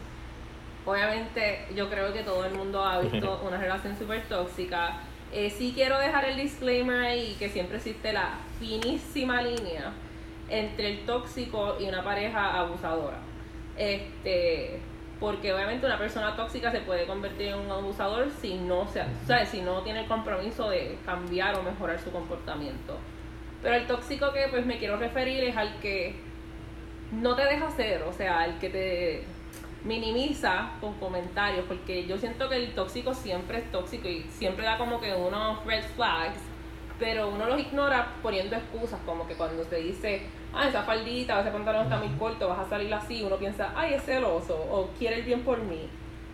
obviamente 0.85 1.65
yo 1.75 1.89
creo 1.89 2.13
que 2.13 2.21
todo 2.23 2.45
el 2.45 2.53
mundo 2.53 2.83
ha 2.85 2.99
visto 2.99 3.41
una 3.47 3.57
relación 3.57 3.97
súper 3.97 4.21
tóxica. 4.29 4.99
Eh, 5.31 5.49
sí 5.49 5.73
quiero 5.75 5.99
dejar 5.99 6.25
el 6.25 6.37
disclaimer 6.37 7.01
ahí 7.01 7.35
que 7.37 7.49
siempre 7.49 7.77
existe 7.77 8.13
la 8.13 8.39
finísima 8.59 9.41
línea 9.41 9.93
entre 10.49 10.91
el 10.91 11.05
tóxico 11.05 11.77
y 11.79 11.87
una 11.87 12.03
pareja 12.03 12.59
abusadora. 12.59 13.19
Este, 13.77 14.79
porque 15.19 15.53
obviamente 15.53 15.85
una 15.85 15.97
persona 15.97 16.35
tóxica 16.35 16.71
se 16.71 16.79
puede 16.81 17.05
convertir 17.05 17.49
en 17.49 17.59
un 17.59 17.69
abusador 17.69 18.29
si 18.41 18.55
no 18.55 18.87
se, 18.87 19.01
o 19.01 19.27
sea, 19.27 19.45
si 19.45 19.61
no 19.61 19.81
tiene 19.81 20.01
el 20.01 20.07
compromiso 20.07 20.69
de 20.69 20.97
cambiar 21.05 21.55
o 21.57 21.63
mejorar 21.63 21.99
su 21.99 22.11
comportamiento. 22.11 22.97
Pero 23.61 23.75
el 23.75 23.85
tóxico 23.85 24.31
que 24.31 24.47
pues 24.49 24.65
me 24.65 24.77
quiero 24.79 24.97
referir 24.97 25.43
es 25.43 25.55
al 25.57 25.79
que 25.79 26.15
no 27.11 27.35
te 27.35 27.43
deja 27.43 27.67
hacer, 27.67 28.03
o 28.03 28.13
sea, 28.13 28.39
al 28.39 28.59
que 28.59 28.69
te 28.69 29.23
minimiza 29.83 30.71
con 30.81 30.93
comentarios, 30.95 31.65
porque 31.67 32.05
yo 32.05 32.17
siento 32.17 32.49
que 32.49 32.55
el 32.57 32.75
tóxico 32.75 33.13
siempre 33.13 33.59
es 33.59 33.71
tóxico 33.71 34.07
y 34.07 34.23
siempre 34.23 34.65
da 34.65 34.77
como 34.77 34.99
que 34.99 35.13
unos 35.13 35.65
red 35.65 35.83
flags, 35.95 36.39
pero 36.99 37.29
uno 37.29 37.45
los 37.45 37.59
ignora 37.59 38.07
poniendo 38.21 38.55
excusas, 38.55 38.99
como 39.05 39.25
que 39.25 39.35
cuando 39.35 39.63
te 39.63 39.77
dice, 39.77 40.21
ah, 40.53 40.67
esa 40.67 40.83
faldita 40.83 41.37
o 41.37 41.41
ese 41.41 41.51
pantalón 41.51 41.83
está 41.83 41.97
muy 41.97 42.09
corto, 42.17 42.49
vas 42.49 42.59
a 42.59 42.69
salir 42.69 42.93
así, 42.93 43.23
uno 43.23 43.37
piensa, 43.37 43.71
ay, 43.75 43.93
es 43.93 44.03
celoso, 44.03 44.55
o 44.55 44.89
quiere 44.97 45.17
el 45.17 45.23
bien 45.23 45.41
por 45.43 45.59
mí. 45.59 45.89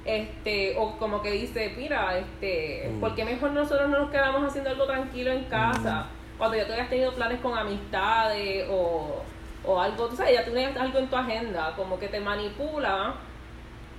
Este, 0.06 0.76
o 0.78 0.98
como 0.98 1.22
que 1.22 1.32
dice, 1.32 1.74
mira, 1.78 2.18
este, 2.18 2.90
Mm. 2.92 3.00
¿por 3.00 3.16
qué 3.16 3.26
mejor 3.26 3.52
nosotros 3.52 3.90
no 3.90 4.00
nos 4.00 4.12
quedamos 4.12 4.44
haciendo 4.44 4.70
algo 4.72 4.86
tranquilo 4.86 5.32
en 5.32 5.44
casa? 5.46 6.08
Cuando 6.38 6.58
ya 6.58 6.68
tú 6.68 6.74
hayas 6.74 6.90
tenido 6.90 7.12
planes 7.14 7.40
con 7.42 7.58
amistades 7.58 8.68
o, 8.70 9.24
o 9.64 9.80
algo, 9.82 10.08
tú 10.08 10.16
sabes, 10.16 10.34
ya 10.34 10.44
tienes 10.44 10.76
algo 10.78 11.00
en 11.00 11.08
tu 11.08 11.16
agenda, 11.16 11.74
como 11.76 11.98
que 11.98 12.08
te 12.08 12.20
manipula 12.20 13.16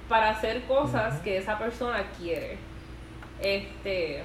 para 0.08 0.30
hacer 0.30 0.64
cosas 0.64 1.20
que 1.20 1.36
esa 1.38 1.58
persona 1.58 2.04
quiere. 2.18 2.58
Este, 3.40 4.22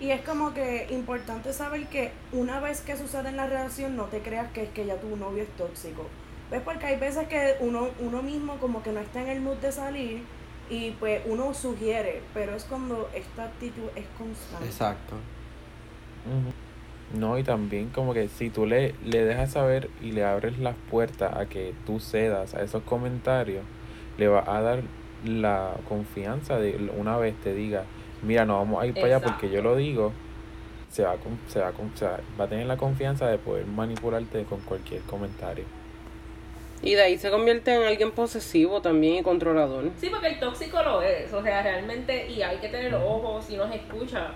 Y 0.00 0.10
es 0.10 0.20
como 0.22 0.54
que 0.54 0.86
importante 0.90 1.52
saber 1.52 1.86
que 1.88 2.12
una 2.32 2.60
vez 2.60 2.82
que 2.82 2.96
sucede 2.96 3.30
en 3.30 3.36
la 3.36 3.46
relación 3.46 3.96
no 3.96 4.04
te 4.04 4.20
creas 4.20 4.50
que 4.52 4.62
es 4.64 4.68
que 4.70 4.86
ya 4.86 4.96
tu 5.00 5.16
novio 5.16 5.42
es 5.42 5.48
tóxico. 5.56 6.06
¿Ves? 6.50 6.62
Porque 6.64 6.86
hay 6.86 6.96
veces 6.96 7.26
que 7.28 7.56
uno, 7.60 7.88
uno 7.98 8.22
mismo 8.22 8.56
como 8.58 8.82
que 8.82 8.92
no 8.92 9.00
está 9.00 9.20
en 9.22 9.28
el 9.28 9.40
mood 9.40 9.56
de 9.58 9.72
salir 9.72 10.22
y 10.70 10.92
pues 10.92 11.22
uno 11.26 11.52
sugiere, 11.52 12.22
pero 12.32 12.54
es 12.54 12.64
cuando 12.64 13.10
esta 13.14 13.44
actitud 13.44 13.88
es 13.96 14.06
constante. 14.16 14.66
Exacto. 14.66 15.14
Ujú. 16.26 16.52
No, 17.18 17.38
y 17.38 17.42
también 17.42 17.88
como 17.90 18.12
que 18.14 18.28
si 18.28 18.50
tú 18.50 18.66
le, 18.66 18.94
le 19.04 19.24
dejas 19.24 19.52
saber 19.52 19.90
y 20.00 20.12
le 20.12 20.24
abres 20.24 20.58
las 20.58 20.76
puertas 20.90 21.34
a 21.36 21.46
que 21.46 21.74
tú 21.86 22.00
cedas 22.00 22.54
a 22.54 22.62
esos 22.62 22.82
comentarios, 22.82 23.64
le 24.18 24.28
va 24.28 24.44
a 24.46 24.60
dar 24.60 24.82
la 25.24 25.72
confianza 25.88 26.58
de 26.58 26.90
una 26.96 27.16
vez 27.16 27.34
te 27.42 27.54
diga, 27.54 27.84
mira, 28.22 28.44
no 28.44 28.58
vamos 28.58 28.82
a 28.82 28.86
ir 28.86 28.94
para 28.94 29.06
allá 29.06 29.20
porque 29.24 29.50
yo 29.50 29.62
lo 29.62 29.76
digo, 29.76 30.12
se 30.90 31.02
va, 31.02 31.12
a 31.12 31.16
con- 31.16 31.38
se, 31.48 31.60
va, 31.60 31.72
se 31.94 32.04
va, 32.06 32.18
va 32.38 32.44
a 32.44 32.48
tener 32.48 32.66
la 32.66 32.76
confianza 32.76 33.26
de 33.26 33.38
poder 33.38 33.66
manipularte 33.66 34.44
con 34.44 34.60
cualquier 34.60 35.02
comentario. 35.02 35.64
Y 36.80 36.94
de 36.94 37.02
ahí 37.02 37.18
se 37.18 37.30
convierte 37.30 37.74
en 37.74 37.82
alguien 37.82 38.12
posesivo 38.12 38.80
también 38.80 39.16
y 39.16 39.22
controlador. 39.22 39.90
Sí, 40.00 40.08
porque 40.10 40.28
el 40.28 40.38
tóxico 40.38 40.80
lo 40.82 41.02
es, 41.02 41.32
o 41.32 41.42
sea, 41.42 41.62
realmente, 41.62 42.28
y 42.30 42.40
hay 42.42 42.58
que 42.58 42.68
tener 42.68 42.94
ojos 42.94 43.44
si 43.46 43.56
nos 43.56 43.74
escucha. 43.74 44.30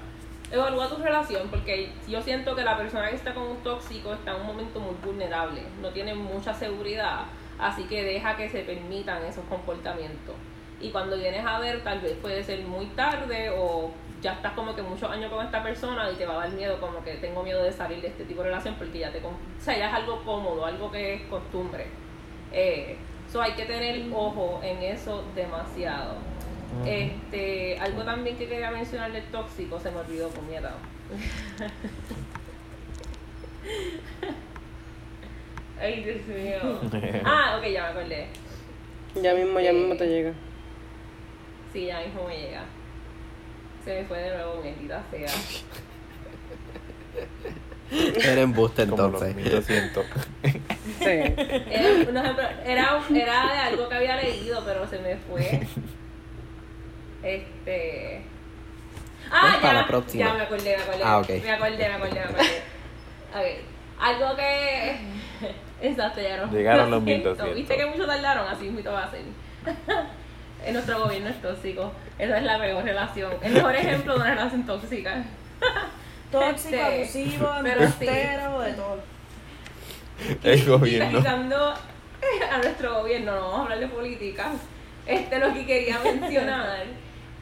Evalúa 0.51 0.88
tu 0.88 0.97
relación, 0.97 1.49
porque 1.49 1.88
yo 2.09 2.21
siento 2.21 2.55
que 2.55 2.62
la 2.64 2.77
persona 2.77 3.09
que 3.09 3.16
está 3.16 3.33
con 3.33 3.45
un 3.45 3.57
tóxico 3.59 4.12
está 4.12 4.33
en 4.35 4.40
un 4.42 4.47
momento 4.49 4.81
muy 4.81 4.95
vulnerable, 5.03 5.62
no 5.81 5.88
tiene 5.90 6.14
mucha 6.14 6.53
seguridad, 6.53 7.21
así 7.59 7.85
que 7.85 8.03
deja 8.03 8.37
que 8.37 8.51
se 8.51 8.61
permitan 8.62 9.25
esos 9.25 9.45
comportamientos. 9.49 10.35
Y 10.83 10.90
cuando 10.90 11.16
vienes 11.16 11.47
a 11.47 11.61
ver, 11.61 11.83
tal 11.85 12.01
vez 12.01 12.14
puede 12.21 12.42
ser 12.42 12.61
muy 12.64 12.87
tarde 12.87 13.51
o 13.57 13.92
ya 14.21 14.33
estás 14.33 14.53
como 14.53 14.75
que 14.75 14.83
muchos 14.83 15.09
años 15.11 15.33
con 15.33 15.45
esta 15.45 15.62
persona 15.62 16.11
y 16.11 16.16
te 16.16 16.27
va 16.27 16.35
a 16.35 16.38
dar 16.47 16.51
miedo, 16.51 16.81
como 16.81 17.03
que 17.05 17.14
tengo 17.14 17.42
miedo 17.42 17.62
de 17.62 17.73
salir 17.73 18.03
de 18.03 18.09
este 18.09 18.25
tipo 18.25 18.42
de 18.42 18.49
relación 18.49 18.75
porque 18.75 18.99
ya 18.99 19.11
te, 19.11 19.18
o 19.18 19.33
sea, 19.61 19.79
ya 19.79 19.88
es 19.88 19.95
algo 19.95 20.23
cómodo, 20.25 20.66
algo 20.66 20.90
que 20.90 21.14
es 21.14 21.23
costumbre. 21.23 21.87
Eh, 22.53 22.97
so 23.31 23.40
hay 23.40 23.53
que 23.53 23.64
tener 23.64 24.03
ojo 24.12 24.61
en 24.62 24.83
eso 24.83 25.25
demasiado. 25.35 26.16
Este, 26.87 27.79
algo 27.79 28.03
también 28.03 28.37
que 28.37 28.49
quería 28.49 28.71
mencionar 28.71 29.12
del 29.12 29.25
tóxico, 29.25 29.79
se 29.79 29.90
me 29.90 29.99
olvidó, 29.99 30.31
puñeta. 30.31 30.73
Ay, 35.81 36.03
Dios 36.03 36.27
mío. 36.27 36.81
Ah, 37.25 37.57
ok, 37.59 37.66
ya 37.66 37.83
me 37.83 37.88
acordé. 37.88 38.27
Ya 39.21 39.35
mismo, 39.35 39.61
ya 39.61 39.73
mismo 39.73 39.97
te 39.97 40.07
llega. 40.07 40.33
Sí, 41.72 41.87
ya 41.87 42.00
mismo 42.00 42.24
me 42.26 42.37
llega. 42.37 42.64
Se 43.85 44.00
me 44.02 44.06
fue 44.06 44.18
de 44.18 44.35
nuevo, 44.37 44.62
maldita 44.62 45.02
sea. 45.11 45.28
Era 48.30 48.40
embuste 48.40 48.87
Como 48.88 49.02
los 49.08 49.22
entonces. 49.22 49.37
1200. 49.37 50.06
Sí. 50.98 51.04
Era, 51.04 51.92
un 52.08 52.16
ejemplo, 52.16 52.44
era, 52.64 52.96
un- 52.96 53.16
era 53.16 53.52
de 53.52 53.58
algo 53.58 53.88
que 53.88 53.94
había 53.94 54.16
leído, 54.16 54.64
pero 54.64 54.87
se 54.88 54.98
me 55.00 55.16
fue. 55.16 55.66
Este. 57.22 58.22
Ah, 59.30 59.58
para 59.61 59.74
ya, 59.74 59.80
la 59.80 59.87
próxima. 59.87 60.24
ya 60.26 60.35
me 60.35 60.40
acordé, 60.42 60.76
me 60.76 60.82
acordé. 60.82 61.02
Ah, 61.04 61.18
ok. 61.18 61.28
Me 61.42 61.50
acordé, 61.50 61.76
me 61.76 61.85
acordé, 61.94 62.14
me 62.14 62.20
acordé. 62.20 62.62
Ok. 63.35 63.46
Algo 64.00 64.37
que. 64.37 64.96
Exacto, 65.88 66.20
ya 66.20 66.37
no. 66.38 66.50
Llegaron 66.52 66.90
lo 66.90 66.96
los 66.96 67.04
siento. 67.04 67.30
1200. 67.30 67.56
Viste 67.56 67.76
que 67.76 67.87
mucho 67.87 68.06
tardaron, 68.06 68.46
así 68.48 68.64
mismo 68.70 68.90
va 68.90 69.04
a 69.04 69.11
ser. 69.11 69.20
En 70.64 70.75
nuestro 70.75 71.01
gobierno 71.05 71.29
es 71.29 71.42
tóxico. 71.42 71.92
Esa 72.18 72.38
es 72.38 72.44
la 72.44 72.59
peor 72.59 72.85
relación. 72.85 73.33
El 73.42 73.53
mejor 73.55 73.75
ejemplo 73.77 74.14
de 74.14 74.20
una 74.20 74.31
relación 74.35 74.66
tóxica. 74.66 75.25
Tóxico, 76.31 76.77
Este, 76.77 76.83
abusivo, 76.83 77.51
pero 77.62 77.81
sí. 77.81 77.85
embustero, 77.85 78.61
de 78.61 78.72
todo. 78.72 78.98
El 80.42 80.64
gobierno. 80.64 81.18
Citando 81.18 81.75
a 82.51 82.59
nuestro 82.59 83.01
gobierno, 83.01 83.35
no 83.35 83.40
vamos 83.40 83.59
a 83.59 83.62
hablar 83.64 83.81
de 83.81 83.88
política. 83.88 84.53
Este 85.07 85.38
lo 85.38 85.53
que 85.53 85.66
quería 85.66 85.98
mencionar 85.98 86.85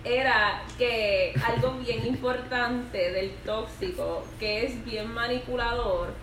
era 0.03 0.63
que 0.79 1.35
algo 1.47 1.73
bien 1.75 2.07
importante 2.07 3.13
del 3.13 3.33
tóxico, 3.45 4.25
que 4.39 4.65
es 4.65 4.85
bien 4.85 5.13
manipulador, 5.13 6.15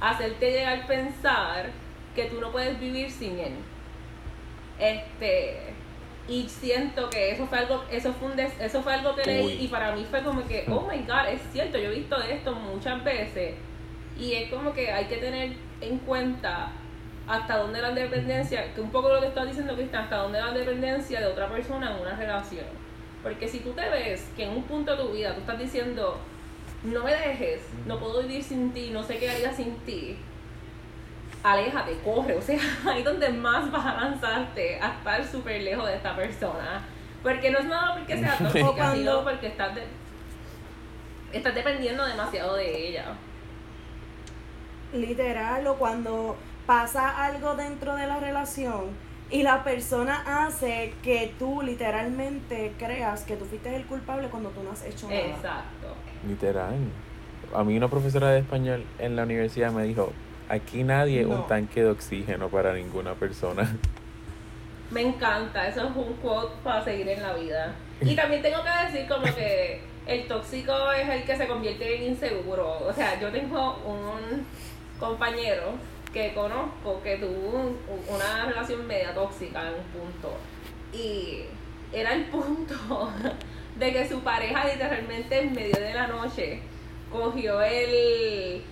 hacerte 0.00 0.50
llegar 0.50 0.80
a 0.80 0.86
pensar 0.86 1.70
que 2.14 2.24
tú 2.24 2.40
no 2.40 2.50
puedes 2.50 2.80
vivir 2.80 3.10
sin 3.10 3.38
él. 3.38 3.54
Este 4.78 5.74
y 6.28 6.48
siento 6.48 7.08
que 7.10 7.30
eso 7.30 7.46
fue 7.46 7.58
algo 7.58 7.84
eso 7.90 8.12
fue 8.14 8.28
un 8.28 8.36
des- 8.36 8.60
eso 8.60 8.82
fue 8.82 8.94
algo 8.94 9.14
que 9.14 9.24
leí 9.24 9.46
Uy. 9.46 9.52
y 9.64 9.68
para 9.68 9.94
mí 9.94 10.04
fue 10.10 10.22
como 10.22 10.46
que 10.46 10.64
oh 10.68 10.80
my 10.90 10.98
god 11.06 11.28
es 11.30 11.40
cierto 11.52 11.78
yo 11.78 11.90
he 11.90 11.94
visto 11.94 12.20
esto 12.22 12.52
muchas 12.54 13.02
veces 13.04 13.54
y 14.18 14.32
es 14.32 14.50
como 14.50 14.72
que 14.72 14.90
hay 14.90 15.04
que 15.06 15.16
tener 15.18 15.52
en 15.80 15.98
cuenta 15.98 16.72
hasta 17.28 17.58
dónde 17.58 17.82
la 17.82 17.90
dependencia, 17.90 18.72
que 18.72 18.80
un 18.80 18.90
poco 18.90 19.08
lo 19.08 19.20
que 19.20 19.26
estás 19.26 19.46
diciendo, 19.48 19.74
Cristian, 19.74 20.04
hasta 20.04 20.16
dónde 20.18 20.40
la 20.40 20.52
dependencia 20.52 21.18
de 21.18 21.26
otra 21.26 21.48
persona 21.48 21.90
en 21.92 22.00
una 22.00 22.14
relación. 22.16 22.64
Porque 23.20 23.48
si 23.48 23.58
tú 23.58 23.72
te 23.72 23.88
ves 23.90 24.28
que 24.36 24.44
en 24.44 24.50
un 24.52 24.62
punto 24.62 24.92
de 24.96 25.02
tu 25.02 25.08
vida 25.10 25.34
tú 25.34 25.40
estás 25.40 25.58
diciendo, 25.58 26.18
no 26.84 27.02
me 27.02 27.10
dejes, 27.12 27.62
no 27.84 27.98
puedo 27.98 28.22
vivir 28.22 28.44
sin 28.44 28.70
ti, 28.72 28.90
no 28.92 29.02
sé 29.02 29.18
qué 29.18 29.28
haría 29.28 29.52
sin 29.52 29.74
ti, 29.78 30.16
aléjate, 31.42 31.98
corre, 32.04 32.34
o 32.36 32.42
sea, 32.42 32.58
ahí 32.90 33.02
donde 33.02 33.28
más 33.30 33.70
vas 33.70 33.86
a 33.86 33.94
lanzarte 33.94 34.80
a 34.80 34.88
estar 34.94 35.24
súper 35.24 35.62
lejos 35.62 35.86
de 35.86 35.96
esta 35.96 36.14
persona. 36.16 36.82
Porque 37.22 37.50
no 37.50 37.58
es 37.58 37.64
nada 37.66 37.94
porque 37.96 38.18
sea 38.18 38.36
tóxica, 38.38 38.72
cuando- 38.72 38.96
sino 38.96 39.24
porque 39.24 39.46
estás, 39.48 39.74
de- 39.74 39.86
estás 41.32 41.54
dependiendo 41.54 42.04
demasiado 42.06 42.54
de 42.56 42.88
ella. 42.88 43.04
literal 44.92 45.66
o 45.66 45.74
cuando 45.76 46.36
pasa 46.66 47.24
algo 47.26 47.54
dentro 47.54 47.94
de 47.96 48.06
la 48.06 48.18
relación 48.18 48.84
y 49.30 49.42
la 49.42 49.64
persona 49.64 50.44
hace 50.46 50.94
que 51.02 51.34
tú 51.38 51.60
literalmente 51.62 52.72
creas 52.78 53.24
que 53.24 53.36
tú 53.36 53.44
fuiste 53.44 53.74
el 53.74 53.84
culpable 53.86 54.28
cuando 54.28 54.50
tú 54.50 54.62
no 54.62 54.70
has 54.70 54.84
hecho 54.84 55.08
nada. 55.08 55.20
Exacto. 55.20 55.88
Literal. 56.26 56.74
A 57.54 57.64
mí 57.64 57.76
una 57.76 57.88
profesora 57.88 58.30
de 58.30 58.40
español 58.40 58.84
en 58.98 59.16
la 59.16 59.24
universidad 59.24 59.72
me 59.72 59.82
dijo, 59.82 60.12
aquí 60.48 60.82
nadie 60.84 61.20
es 61.22 61.26
No. 61.26 61.36
un 61.36 61.46
tanque 61.46 61.82
de 61.82 61.90
oxígeno 61.90 62.48
para 62.48 62.72
ninguna 62.74 63.14
persona. 63.14 63.76
Me 64.90 65.02
encanta, 65.02 65.66
eso 65.68 65.80
es 65.88 65.96
un 65.96 66.12
quote 66.22 66.54
para 66.62 66.84
seguir 66.84 67.08
en 67.08 67.22
la 67.22 67.32
vida. 67.34 67.74
Y 68.00 68.14
también 68.16 68.42
tengo 68.42 68.58
que 68.62 68.86
decir 68.86 69.08
como 69.08 69.24
que 69.34 69.80
el 70.06 70.28
tóxico 70.28 70.92
es 70.92 71.08
el 71.08 71.24
que 71.24 71.36
se 71.36 71.46
convierte 71.48 71.96
en 71.96 72.12
inseguro. 72.12 72.78
O 72.86 72.92
sea, 72.92 73.18
yo 73.20 73.30
tengo 73.30 73.78
un 73.84 74.46
compañero 75.00 75.72
que 76.12 76.32
conozco 76.34 77.02
que 77.02 77.16
tuvo 77.16 77.58
un- 77.58 77.78
una 78.08 78.46
relación 78.46 78.86
media 78.86 79.12
tóxica 79.12 79.62
en 79.62 79.74
un 79.74 79.82
punto. 80.00 80.36
Y 80.92 81.40
era 81.92 82.14
el 82.14 82.24
punto 82.26 83.10
de 83.76 83.92
que 83.92 84.08
su 84.08 84.20
pareja 84.20 84.64
literalmente 84.72 85.40
en 85.40 85.52
medio 85.52 85.74
de 85.80 85.92
la 85.94 86.06
noche 86.06 86.60
cogió 87.12 87.60
el 87.60 88.62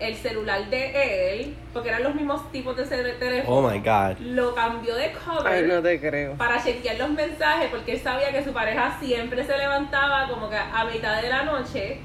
el 0.00 0.14
celular 0.16 0.70
de 0.70 1.32
él, 1.40 1.56
porque 1.72 1.88
eran 1.88 2.04
los 2.04 2.14
mismos 2.14 2.50
tipos 2.52 2.76
de 2.76 2.84
teléfono, 2.84 3.56
Oh 3.58 3.68
my 3.68 3.78
god. 3.80 4.16
lo 4.20 4.54
cambió 4.54 4.94
de 4.94 5.12
cover 5.12 5.46
Ay, 5.52 5.64
no 5.66 5.82
te 5.82 5.98
creo. 6.00 6.34
para 6.34 6.62
chequear 6.62 6.96
los 6.98 7.10
mensajes, 7.10 7.68
porque 7.70 7.92
él 7.92 8.00
sabía 8.00 8.30
que 8.30 8.44
su 8.44 8.52
pareja 8.52 8.96
siempre 9.00 9.44
se 9.44 9.58
levantaba 9.58 10.28
como 10.28 10.48
que 10.48 10.56
a 10.56 10.84
mitad 10.84 11.20
de 11.20 11.28
la 11.28 11.42
noche 11.44 11.98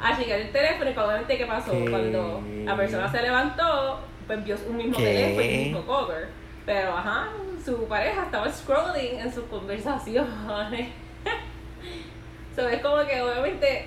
a 0.00 0.16
chequear 0.16 0.40
el 0.40 0.52
teléfono 0.52 0.90
y 0.90 0.96
obviamente 0.96 1.38
qué 1.38 1.46
pasó 1.46 1.72
¿Qué? 1.72 1.90
cuando 1.90 2.42
la 2.64 2.76
persona 2.76 3.10
se 3.10 3.22
levantó, 3.22 4.00
pues 4.26 4.44
vio 4.44 4.56
un 4.68 4.76
mismo 4.76 4.96
¿Qué? 4.96 5.04
teléfono 5.04 5.42
y 5.42 5.48
un 5.54 5.62
mismo 5.64 5.86
cover. 5.86 6.28
Pero 6.66 6.96
ajá, 6.96 7.28
su 7.64 7.88
pareja 7.88 8.24
estaba 8.24 8.52
scrolling 8.52 9.20
en 9.20 9.32
sus 9.32 9.44
conversaciones. 9.44 10.88
so, 12.54 12.68
es 12.68 12.80
como 12.82 13.04
que 13.06 13.22
obviamente 13.22 13.86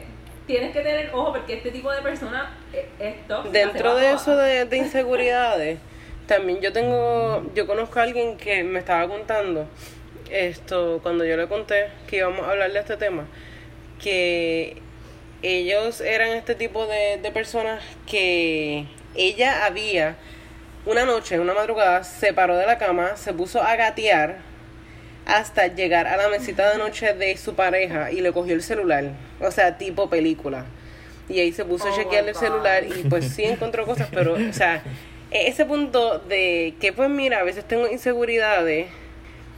tienes 0.51 0.71
que 0.73 0.81
tener 0.81 1.09
ojo 1.13 1.33
porque 1.33 1.55
este 1.55 1.71
tipo 1.71 1.91
de 1.91 2.01
persona 2.01 2.55
es, 2.73 2.85
es 2.99 3.27
tóxica, 3.27 3.51
se 3.51 3.65
Dentro 3.65 3.95
de 3.95 4.11
eso 4.11 4.35
de, 4.35 4.65
de 4.65 4.77
inseguridades, 4.77 5.79
también 6.27 6.61
yo 6.61 6.71
tengo, 6.71 7.43
yo 7.55 7.65
conozco 7.65 7.99
a 7.99 8.03
alguien 8.03 8.37
que 8.37 8.63
me 8.63 8.79
estaba 8.79 9.07
contando 9.07 9.67
esto 10.29 10.99
cuando 11.01 11.25
yo 11.25 11.35
le 11.37 11.47
conté 11.47 11.89
que 12.07 12.17
íbamos 12.17 12.47
a 12.47 12.51
hablar 12.51 12.71
de 12.71 12.79
este 12.79 12.97
tema, 12.97 13.25
que 14.01 14.77
ellos 15.41 16.01
eran 16.01 16.29
este 16.29 16.55
tipo 16.55 16.85
de, 16.85 17.17
de 17.21 17.31
personas 17.31 17.83
que 18.05 18.85
ella 19.15 19.65
había 19.65 20.15
una 20.85 21.05
noche, 21.05 21.39
una 21.39 21.53
madrugada, 21.53 22.03
se 22.03 22.33
paró 22.33 22.57
de 22.57 22.65
la 22.65 22.77
cama, 22.77 23.15
se 23.15 23.33
puso 23.33 23.61
a 23.61 23.75
gatear 23.75 24.50
hasta 25.31 25.67
llegar 25.67 26.07
a 26.07 26.17
la 26.17 26.29
mesita 26.29 26.71
de 26.71 26.77
noche 26.77 27.13
de 27.13 27.37
su 27.37 27.53
pareja 27.55 28.11
y 28.11 28.21
le 28.21 28.31
cogió 28.31 28.53
el 28.53 28.61
celular, 28.63 29.05
o 29.39 29.51
sea, 29.51 29.77
tipo 29.77 30.09
película. 30.09 30.65
Y 31.29 31.39
ahí 31.39 31.51
se 31.53 31.63
puso 31.63 31.85
Oh 31.85 31.87
a 31.87 31.91
my 31.91 31.95
chequear 31.97 32.27
el 32.27 32.35
celular 32.35 32.83
y 32.85 33.03
pues 33.03 33.25
sí 33.29 33.43
encontró 33.45 33.85
cosas, 33.85 34.09
pero, 34.11 34.33
o 34.33 34.53
sea, 34.53 34.83
e- 35.31 35.47
ese 35.47 35.65
punto 35.65 36.19
de 36.19 36.73
que 36.81 36.91
pues 36.91 37.09
mira, 37.09 37.39
a 37.39 37.43
veces 37.43 37.63
tengo 37.65 37.87
inseguridades 37.87 38.87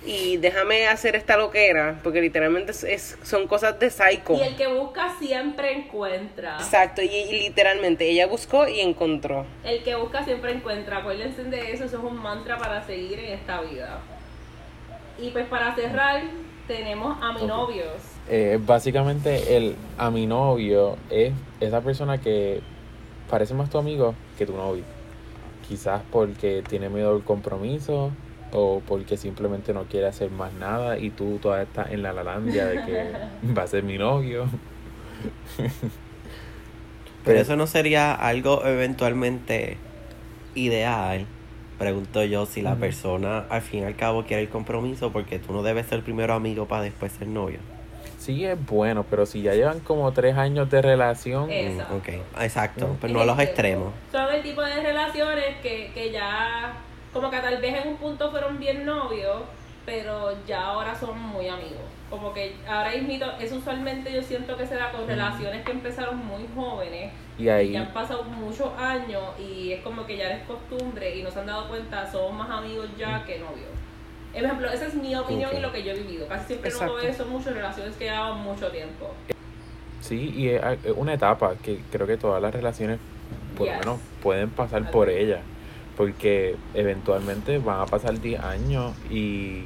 y 0.06 0.36
déjame 0.38 0.86
hacer 0.88 1.16
esta 1.16 1.38
loquera, 1.38 2.00
porque 2.04 2.20
literalmente 2.22 2.72
es, 2.72 2.84
es- 2.84 3.18
son 3.24 3.48
cosas 3.48 3.80
de 3.80 3.90
psycho. 3.90 4.34
Y 4.34 4.42
el 4.42 4.56
que 4.58 4.68
busca 4.68 5.16
siempre 5.18 5.72
encuentra. 5.72 6.58
Exacto, 6.60 7.02
y, 7.02 7.08
y 7.08 7.40
literalmente 7.40 8.08
ella 8.10 8.28
buscó 8.28 8.68
y 8.68 8.82
encontró. 8.82 9.46
El 9.64 9.82
que 9.82 9.96
busca 9.96 10.24
siempre 10.26 10.52
encuentra. 10.52 10.98
Acuérdense 10.98 11.44
de 11.46 11.72
eso, 11.72 11.86
eso 11.86 11.98
es 11.98 12.04
un 12.04 12.18
mantra 12.18 12.58
para 12.58 12.86
seguir 12.86 13.18
en 13.20 13.32
esta 13.34 13.62
vida. 13.62 14.02
Y 15.20 15.30
pues 15.30 15.46
para 15.48 15.76
cerrar, 15.76 16.24
tenemos 16.68 17.18
a 17.22 17.34
mi 17.34 17.46
novios. 17.46 17.92
Eh, 18.30 18.60
básicamente 18.66 19.58
el 19.58 19.76
a 19.98 20.10
mi 20.10 20.26
novio 20.26 20.98
es 21.10 21.34
esa 21.60 21.82
persona 21.82 22.20
que 22.20 22.62
parece 23.30 23.54
más 23.54 23.70
tu 23.70 23.78
amigo 23.78 24.16
que 24.38 24.46
tu 24.46 24.54
novio. 24.54 24.84
Quizás 25.68 26.02
porque 26.12 26.64
tiene 26.68 26.90
miedo 26.90 27.14
al 27.16 27.24
compromiso 27.24 28.12
o 28.52 28.82
porque 28.88 29.18
simplemente 29.18 29.74
no 29.74 29.84
quiere 29.84 30.08
hacer 30.08 30.30
más 30.30 30.54
nada 30.54 30.98
y 30.98 31.10
tú 31.10 31.40
todavía 31.42 31.64
estás 31.64 31.92
en 31.92 32.04
la 32.04 32.14
lalandia 32.14 32.66
de 32.68 32.86
que 32.86 33.12
va 33.58 33.64
a 33.64 33.68
ser 33.68 33.84
mi 33.84 33.98
novio. 33.98 34.46
Pero 37.26 37.40
eso 37.40 37.56
no 37.56 37.68
sería 37.68 38.14
algo 38.14 38.66
eventualmente 38.66 39.78
ideal. 40.56 41.26
Pregunto 41.88 42.24
yo 42.24 42.46
si 42.46 42.62
la 42.62 42.76
persona 42.76 43.44
al 43.50 43.62
fin 43.62 43.82
y 43.82 43.84
al 43.84 43.98
cabo 43.98 44.24
quiere 44.24 44.44
el 44.44 44.48
compromiso 44.48 45.12
porque 45.12 45.38
tú 45.38 45.52
no 45.52 45.64
debes 45.64 45.86
ser 45.88 46.02
primero 46.02 46.34
amigo 46.34 46.66
para 46.66 46.84
después 46.84 47.12
ser 47.12 47.28
novio. 47.28 47.60
Sí 48.18 48.46
es 48.46 48.58
bueno, 48.68 49.04
pero 49.10 49.26
si 49.26 49.42
ya 49.42 49.54
llevan 49.54 49.82
como 49.82 50.10
tres 50.14 50.38
años 50.38 50.70
de 50.70 50.82
relación, 50.82 51.52
Eh. 51.52 51.66
Mm, 51.68 51.72
Exacto. 51.82 51.96
ok, 51.98 52.42
exacto, 52.42 52.88
Mm. 52.88 52.98
pero 53.02 53.14
no 53.16 53.20
a 53.20 53.26
los 53.26 53.34
Este, 53.38 53.44
extremos. 53.52 53.92
Son 54.14 54.34
el 54.34 54.42
tipo 54.42 54.62
de 54.62 54.82
relaciones 54.82 55.58
que, 55.62 55.92
que 55.94 56.10
ya, 56.10 56.72
como 57.12 57.30
que 57.30 57.40
tal 57.40 57.58
vez 57.62 57.82
en 57.84 57.90
un 57.90 57.98
punto 57.98 58.32
fueron 58.32 58.58
bien 58.60 58.86
novios, 58.86 59.42
pero 59.86 60.32
ya 60.48 60.62
ahora 60.68 60.96
son 60.98 61.20
muy 61.20 61.50
amigos. 61.50 61.82
Como 62.14 62.32
que 62.32 62.54
ahora 62.70 62.92
mismo, 62.92 63.26
eso 63.42 63.56
usualmente 63.56 64.14
yo 64.14 64.22
siento 64.22 64.56
que 64.56 64.68
se 64.68 64.76
da 64.76 64.92
con 64.92 65.08
relaciones 65.08 65.66
que 65.66 65.72
empezaron 65.72 66.24
muy 66.24 66.46
jóvenes 66.54 67.12
y 67.40 67.50
ahí 67.50 67.76
han 67.76 67.92
pasado 67.92 68.24
muchos 68.26 68.70
años 68.78 69.24
y 69.40 69.72
es 69.72 69.82
como 69.82 70.06
que 70.06 70.18
ya 70.18 70.30
es 70.30 70.44
costumbre 70.46 71.18
y 71.18 71.24
no 71.24 71.32
se 71.32 71.40
han 71.40 71.48
dado 71.48 71.68
cuenta, 71.68 72.12
somos 72.12 72.34
más 72.34 72.52
amigos 72.52 72.88
ya 73.00 73.24
que 73.26 73.40
novios. 73.40 73.66
Por 74.32 74.44
ejemplo, 74.44 74.70
esa 74.70 74.86
es 74.86 74.94
mi 74.94 75.16
opinión 75.16 75.50
y 75.58 75.60
lo 75.60 75.72
que 75.72 75.82
yo 75.82 75.94
he 75.94 75.96
vivido. 75.96 76.28
Casi 76.28 76.46
siempre 76.50 76.70
Exacto. 76.70 76.94
no 76.94 77.02
veo 77.02 77.10
eso 77.12 77.26
mucho 77.26 77.50
en 77.50 77.56
relaciones 77.56 77.96
que 77.96 78.04
llevan 78.04 78.44
mucho 78.44 78.70
tiempo. 78.70 79.12
Sí, 80.02 80.32
y 80.38 80.50
es 80.50 80.62
una 80.96 81.16
etapa 81.16 81.56
que 81.64 81.80
creo 81.92 82.06
que 82.06 82.18
todas 82.18 82.40
las 82.44 82.54
relaciones, 82.54 83.00
por 83.58 83.66
lo 83.66 83.74
Yes. 83.74 83.80
menos, 83.80 84.00
pueden 84.22 84.52
pasar 84.52 84.92
por 84.92 85.10
ella. 85.10 85.40
Porque 85.98 86.58
eventualmente 86.76 87.58
van 87.58 87.82
a 87.82 87.86
pasar 87.88 88.22
10 88.22 88.40
años 88.40 88.94
y 89.10 89.64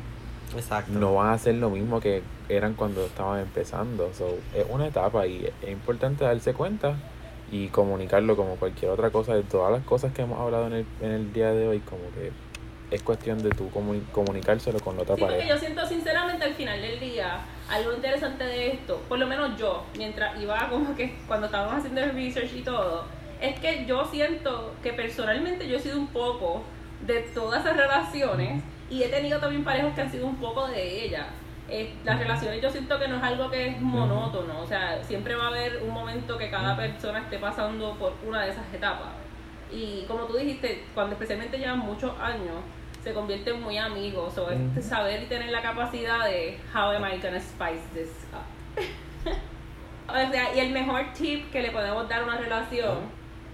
Exacto. 0.55 0.91
no 0.93 1.15
van 1.15 1.29
a 1.33 1.37
ser 1.37 1.55
lo 1.55 1.69
mismo 1.69 1.99
que 1.99 2.21
eran 2.49 2.73
cuando 2.73 3.05
estaban 3.05 3.39
empezando. 3.39 4.11
So, 4.13 4.37
es 4.55 4.65
una 4.69 4.87
etapa 4.87 5.27
y 5.27 5.45
es 5.61 5.69
importante 5.69 6.23
darse 6.23 6.53
cuenta 6.53 6.95
y 7.51 7.67
comunicarlo 7.67 8.35
como 8.35 8.55
cualquier 8.55 8.91
otra 8.91 9.09
cosa 9.09 9.33
de 9.35 9.43
todas 9.43 9.71
las 9.71 9.83
cosas 9.83 10.13
que 10.13 10.21
hemos 10.23 10.39
hablado 10.39 10.67
en 10.67 10.73
el, 10.73 10.85
en 11.01 11.11
el 11.11 11.33
día 11.33 11.51
de 11.51 11.67
hoy, 11.67 11.79
como 11.79 12.01
que 12.15 12.31
es 12.89 13.01
cuestión 13.03 13.41
de 13.43 13.49
tú 13.49 13.69
comuni- 13.71 14.01
comunicárselo 14.13 14.79
con 14.79 14.95
la 14.95 15.01
otra 15.03 15.15
Sí, 15.15 15.21
porque 15.21 15.35
pareja. 15.35 15.53
yo 15.55 15.59
siento 15.59 15.85
sinceramente 15.85 16.45
al 16.45 16.53
final 16.53 16.81
del 16.81 16.99
día, 16.99 17.39
algo 17.69 17.93
interesante 17.93 18.45
de 18.45 18.71
esto, 18.71 19.01
por 19.09 19.19
lo 19.19 19.27
menos 19.27 19.57
yo, 19.57 19.83
mientras 19.97 20.41
iba 20.41 20.69
como 20.69 20.95
que 20.95 21.13
cuando 21.27 21.47
estábamos 21.47 21.75
haciendo 21.75 21.99
el 22.01 22.13
research 22.13 22.53
y 22.55 22.61
todo, 22.61 23.03
es 23.41 23.59
que 23.59 23.85
yo 23.85 24.05
siento 24.09 24.73
que 24.81 24.93
personalmente 24.93 25.67
yo 25.67 25.75
he 25.77 25.79
sido 25.81 25.97
un 25.99 26.07
poco 26.07 26.63
de 27.05 27.19
todas 27.33 27.61
esas 27.65 27.75
relaciones 27.77 28.63
y 28.89 29.03
he 29.03 29.09
tenido 29.09 29.39
también 29.39 29.63
parejas 29.63 29.93
que 29.93 30.01
han 30.01 30.11
sido 30.11 30.27
un 30.27 30.37
poco 30.37 30.67
de 30.67 31.05
ellas. 31.05 31.27
Eh, 31.69 31.93
las 32.05 32.17
relaciones 32.17 32.61
yo 32.61 32.69
siento 32.69 32.97
que 32.97 33.09
no 33.09 33.17
es 33.17 33.23
algo 33.23 33.51
que 33.51 33.67
es 33.67 33.81
monótono, 33.81 34.61
o 34.61 34.65
sea, 34.65 35.03
siempre 35.03 35.35
va 35.35 35.45
a 35.45 35.47
haber 35.47 35.81
un 35.83 35.93
momento 35.93 36.37
que 36.37 36.49
cada 36.49 36.77
persona 36.77 37.19
esté 37.19 37.39
pasando 37.39 37.95
por 37.95 38.13
una 38.25 38.43
de 38.43 38.51
esas 38.51 38.73
etapas. 38.73 39.09
Y 39.71 40.05
como 40.07 40.21
tú 40.21 40.37
dijiste, 40.37 40.85
cuando 40.93 41.13
especialmente 41.13 41.57
llevan 41.57 41.79
muchos 41.79 42.17
años, 42.19 42.55
se 43.03 43.13
convierten 43.13 43.61
muy 43.61 43.77
amigos. 43.77 44.37
O 44.37 44.49
es 44.49 44.85
saber 44.85 45.23
y 45.23 45.25
tener 45.25 45.49
la 45.49 45.61
capacidad 45.61 46.25
de 46.25 46.57
how 46.73 46.91
am 46.91 47.05
I 47.05 47.19
gonna 47.19 47.39
spice 47.39 47.83
this 47.93 48.11
up. 48.33 48.81
o 50.09 50.31
sea, 50.31 50.55
y 50.55 50.59
el 50.59 50.71
mejor 50.71 51.13
tip 51.13 51.51
que 51.51 51.61
le 51.61 51.71
podemos 51.71 52.07
dar 52.07 52.21
a 52.21 52.23
una 52.23 52.37
relación 52.37 52.99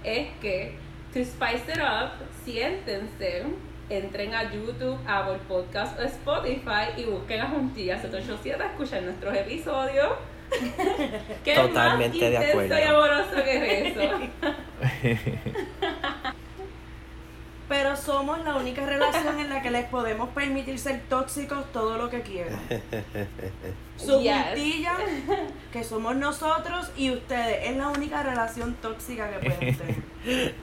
es 0.04 0.28
que 0.42 0.78
to 1.14 1.20
spice 1.20 1.72
it 1.72 1.80
up, 1.80 2.12
siéntense, 2.44 3.44
entren 3.90 4.34
a 4.34 4.44
YouTube, 4.52 4.98
Apple 5.08 5.40
Podcast 5.48 6.00
o 6.00 6.04
Spotify 6.04 6.90
y 6.98 7.04
busquen 7.06 7.42
a 7.42 7.48
Juntillas 7.50 8.02
787 8.02 8.64
a 8.64 8.68
escuchar 8.68 9.04
nuestros 9.04 9.36
episodios. 9.36 10.10
¿Qué 11.44 11.56
Totalmente 11.56 12.30
de 12.30 12.38
más 12.40 12.50
acuerdo. 12.50 12.80
y 12.80 12.84
amoroso 12.84 13.44
que 13.44 13.88
es 13.88 13.98
eso? 13.98 14.04
Pero 17.70 17.96
somos 17.96 18.44
la 18.44 18.56
única 18.58 18.86
relación 18.86 19.40
en 19.40 19.50
la 19.50 19.62
que 19.64 19.72
les 19.72 19.86
podemos 19.86 20.30
permitir 20.30 20.78
ser 20.78 21.02
tóxicos 21.10 21.72
todo 21.72 21.98
lo 21.98 22.10
que 22.10 22.22
quieran. 22.22 22.60
Su 23.98 24.22
Yes. 24.22 24.46
puntilla, 24.48 24.94
que 25.72 25.84
somos 25.84 26.16
nosotros 26.16 26.92
y 26.98 27.10
ustedes. 27.12 27.70
Es 27.72 27.78
la 27.78 27.88
única 27.90 28.22
relación 28.22 28.76
tóxica 28.76 29.30
que 29.32 29.50
pueden 29.50 29.78
tener. 29.78 30.54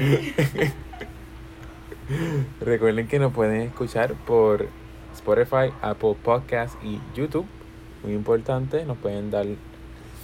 Recuerden 2.60 3.06
que 3.06 3.18
nos 3.18 3.32
pueden 3.32 3.62
escuchar 3.62 4.14
por 4.14 4.68
Spotify, 5.14 5.72
Apple 5.82 6.16
Podcast 6.22 6.74
y 6.82 7.00
YouTube. 7.14 7.46
Muy 8.02 8.14
importante, 8.14 8.84
nos 8.84 8.98
pueden 8.98 9.30
dar 9.30 9.46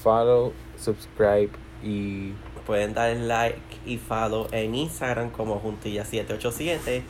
follow, 0.03 0.53
subscribe 0.79 1.51
y 1.83 2.33
Pueden 2.67 2.95
dar 2.95 3.17
like 3.17 3.61
y 3.87 3.97
follow 3.97 4.49
en 4.51 4.75
Instagram 4.75 5.31
como 5.31 5.63
Juntilla787 5.63 7.03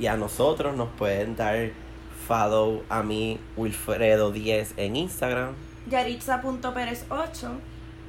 y 0.00 0.06
a 0.08 0.16
nosotros 0.16 0.76
nos 0.76 0.88
pueden 0.88 1.36
dar 1.36 1.70
follow 2.26 2.82
a 2.88 3.04
mí 3.04 3.38
Wilfredo10 3.56 4.72
en 4.76 4.96
Instagram. 4.96 5.54
Yaritza.perez8. 5.88 7.50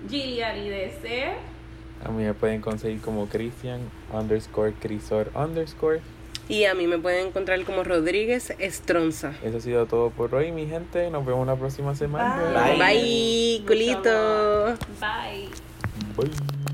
Giliani 0.09 0.69
DC. 0.69 1.56
A 2.03 2.09
mí 2.09 2.23
me 2.23 2.33
pueden 2.33 2.61
conseguir 2.61 3.01
como 3.01 3.27
Christian 3.27 3.81
underscore 4.11 4.73
Crisor 4.73 5.31
underscore. 5.35 6.01
Y 6.49 6.63
a 6.63 6.73
mí 6.73 6.87
me 6.87 6.97
pueden 6.97 7.27
encontrar 7.27 7.61
como 7.65 7.83
Rodríguez 7.83 8.53
Estronza. 8.57 9.33
Eso 9.43 9.57
ha 9.57 9.61
sido 9.61 9.85
todo 9.85 10.11
por 10.11 10.33
hoy, 10.33 10.53
mi 10.53 10.65
gente. 10.65 11.09
Nos 11.11 11.25
vemos 11.25 11.45
la 11.45 11.57
próxima 11.57 11.93
semana. 11.93 12.41
Bye. 12.53 12.77
Bye, 12.77 13.63
culito. 13.65 14.77
Bye. 15.01 15.49
Bye. 16.15 16.66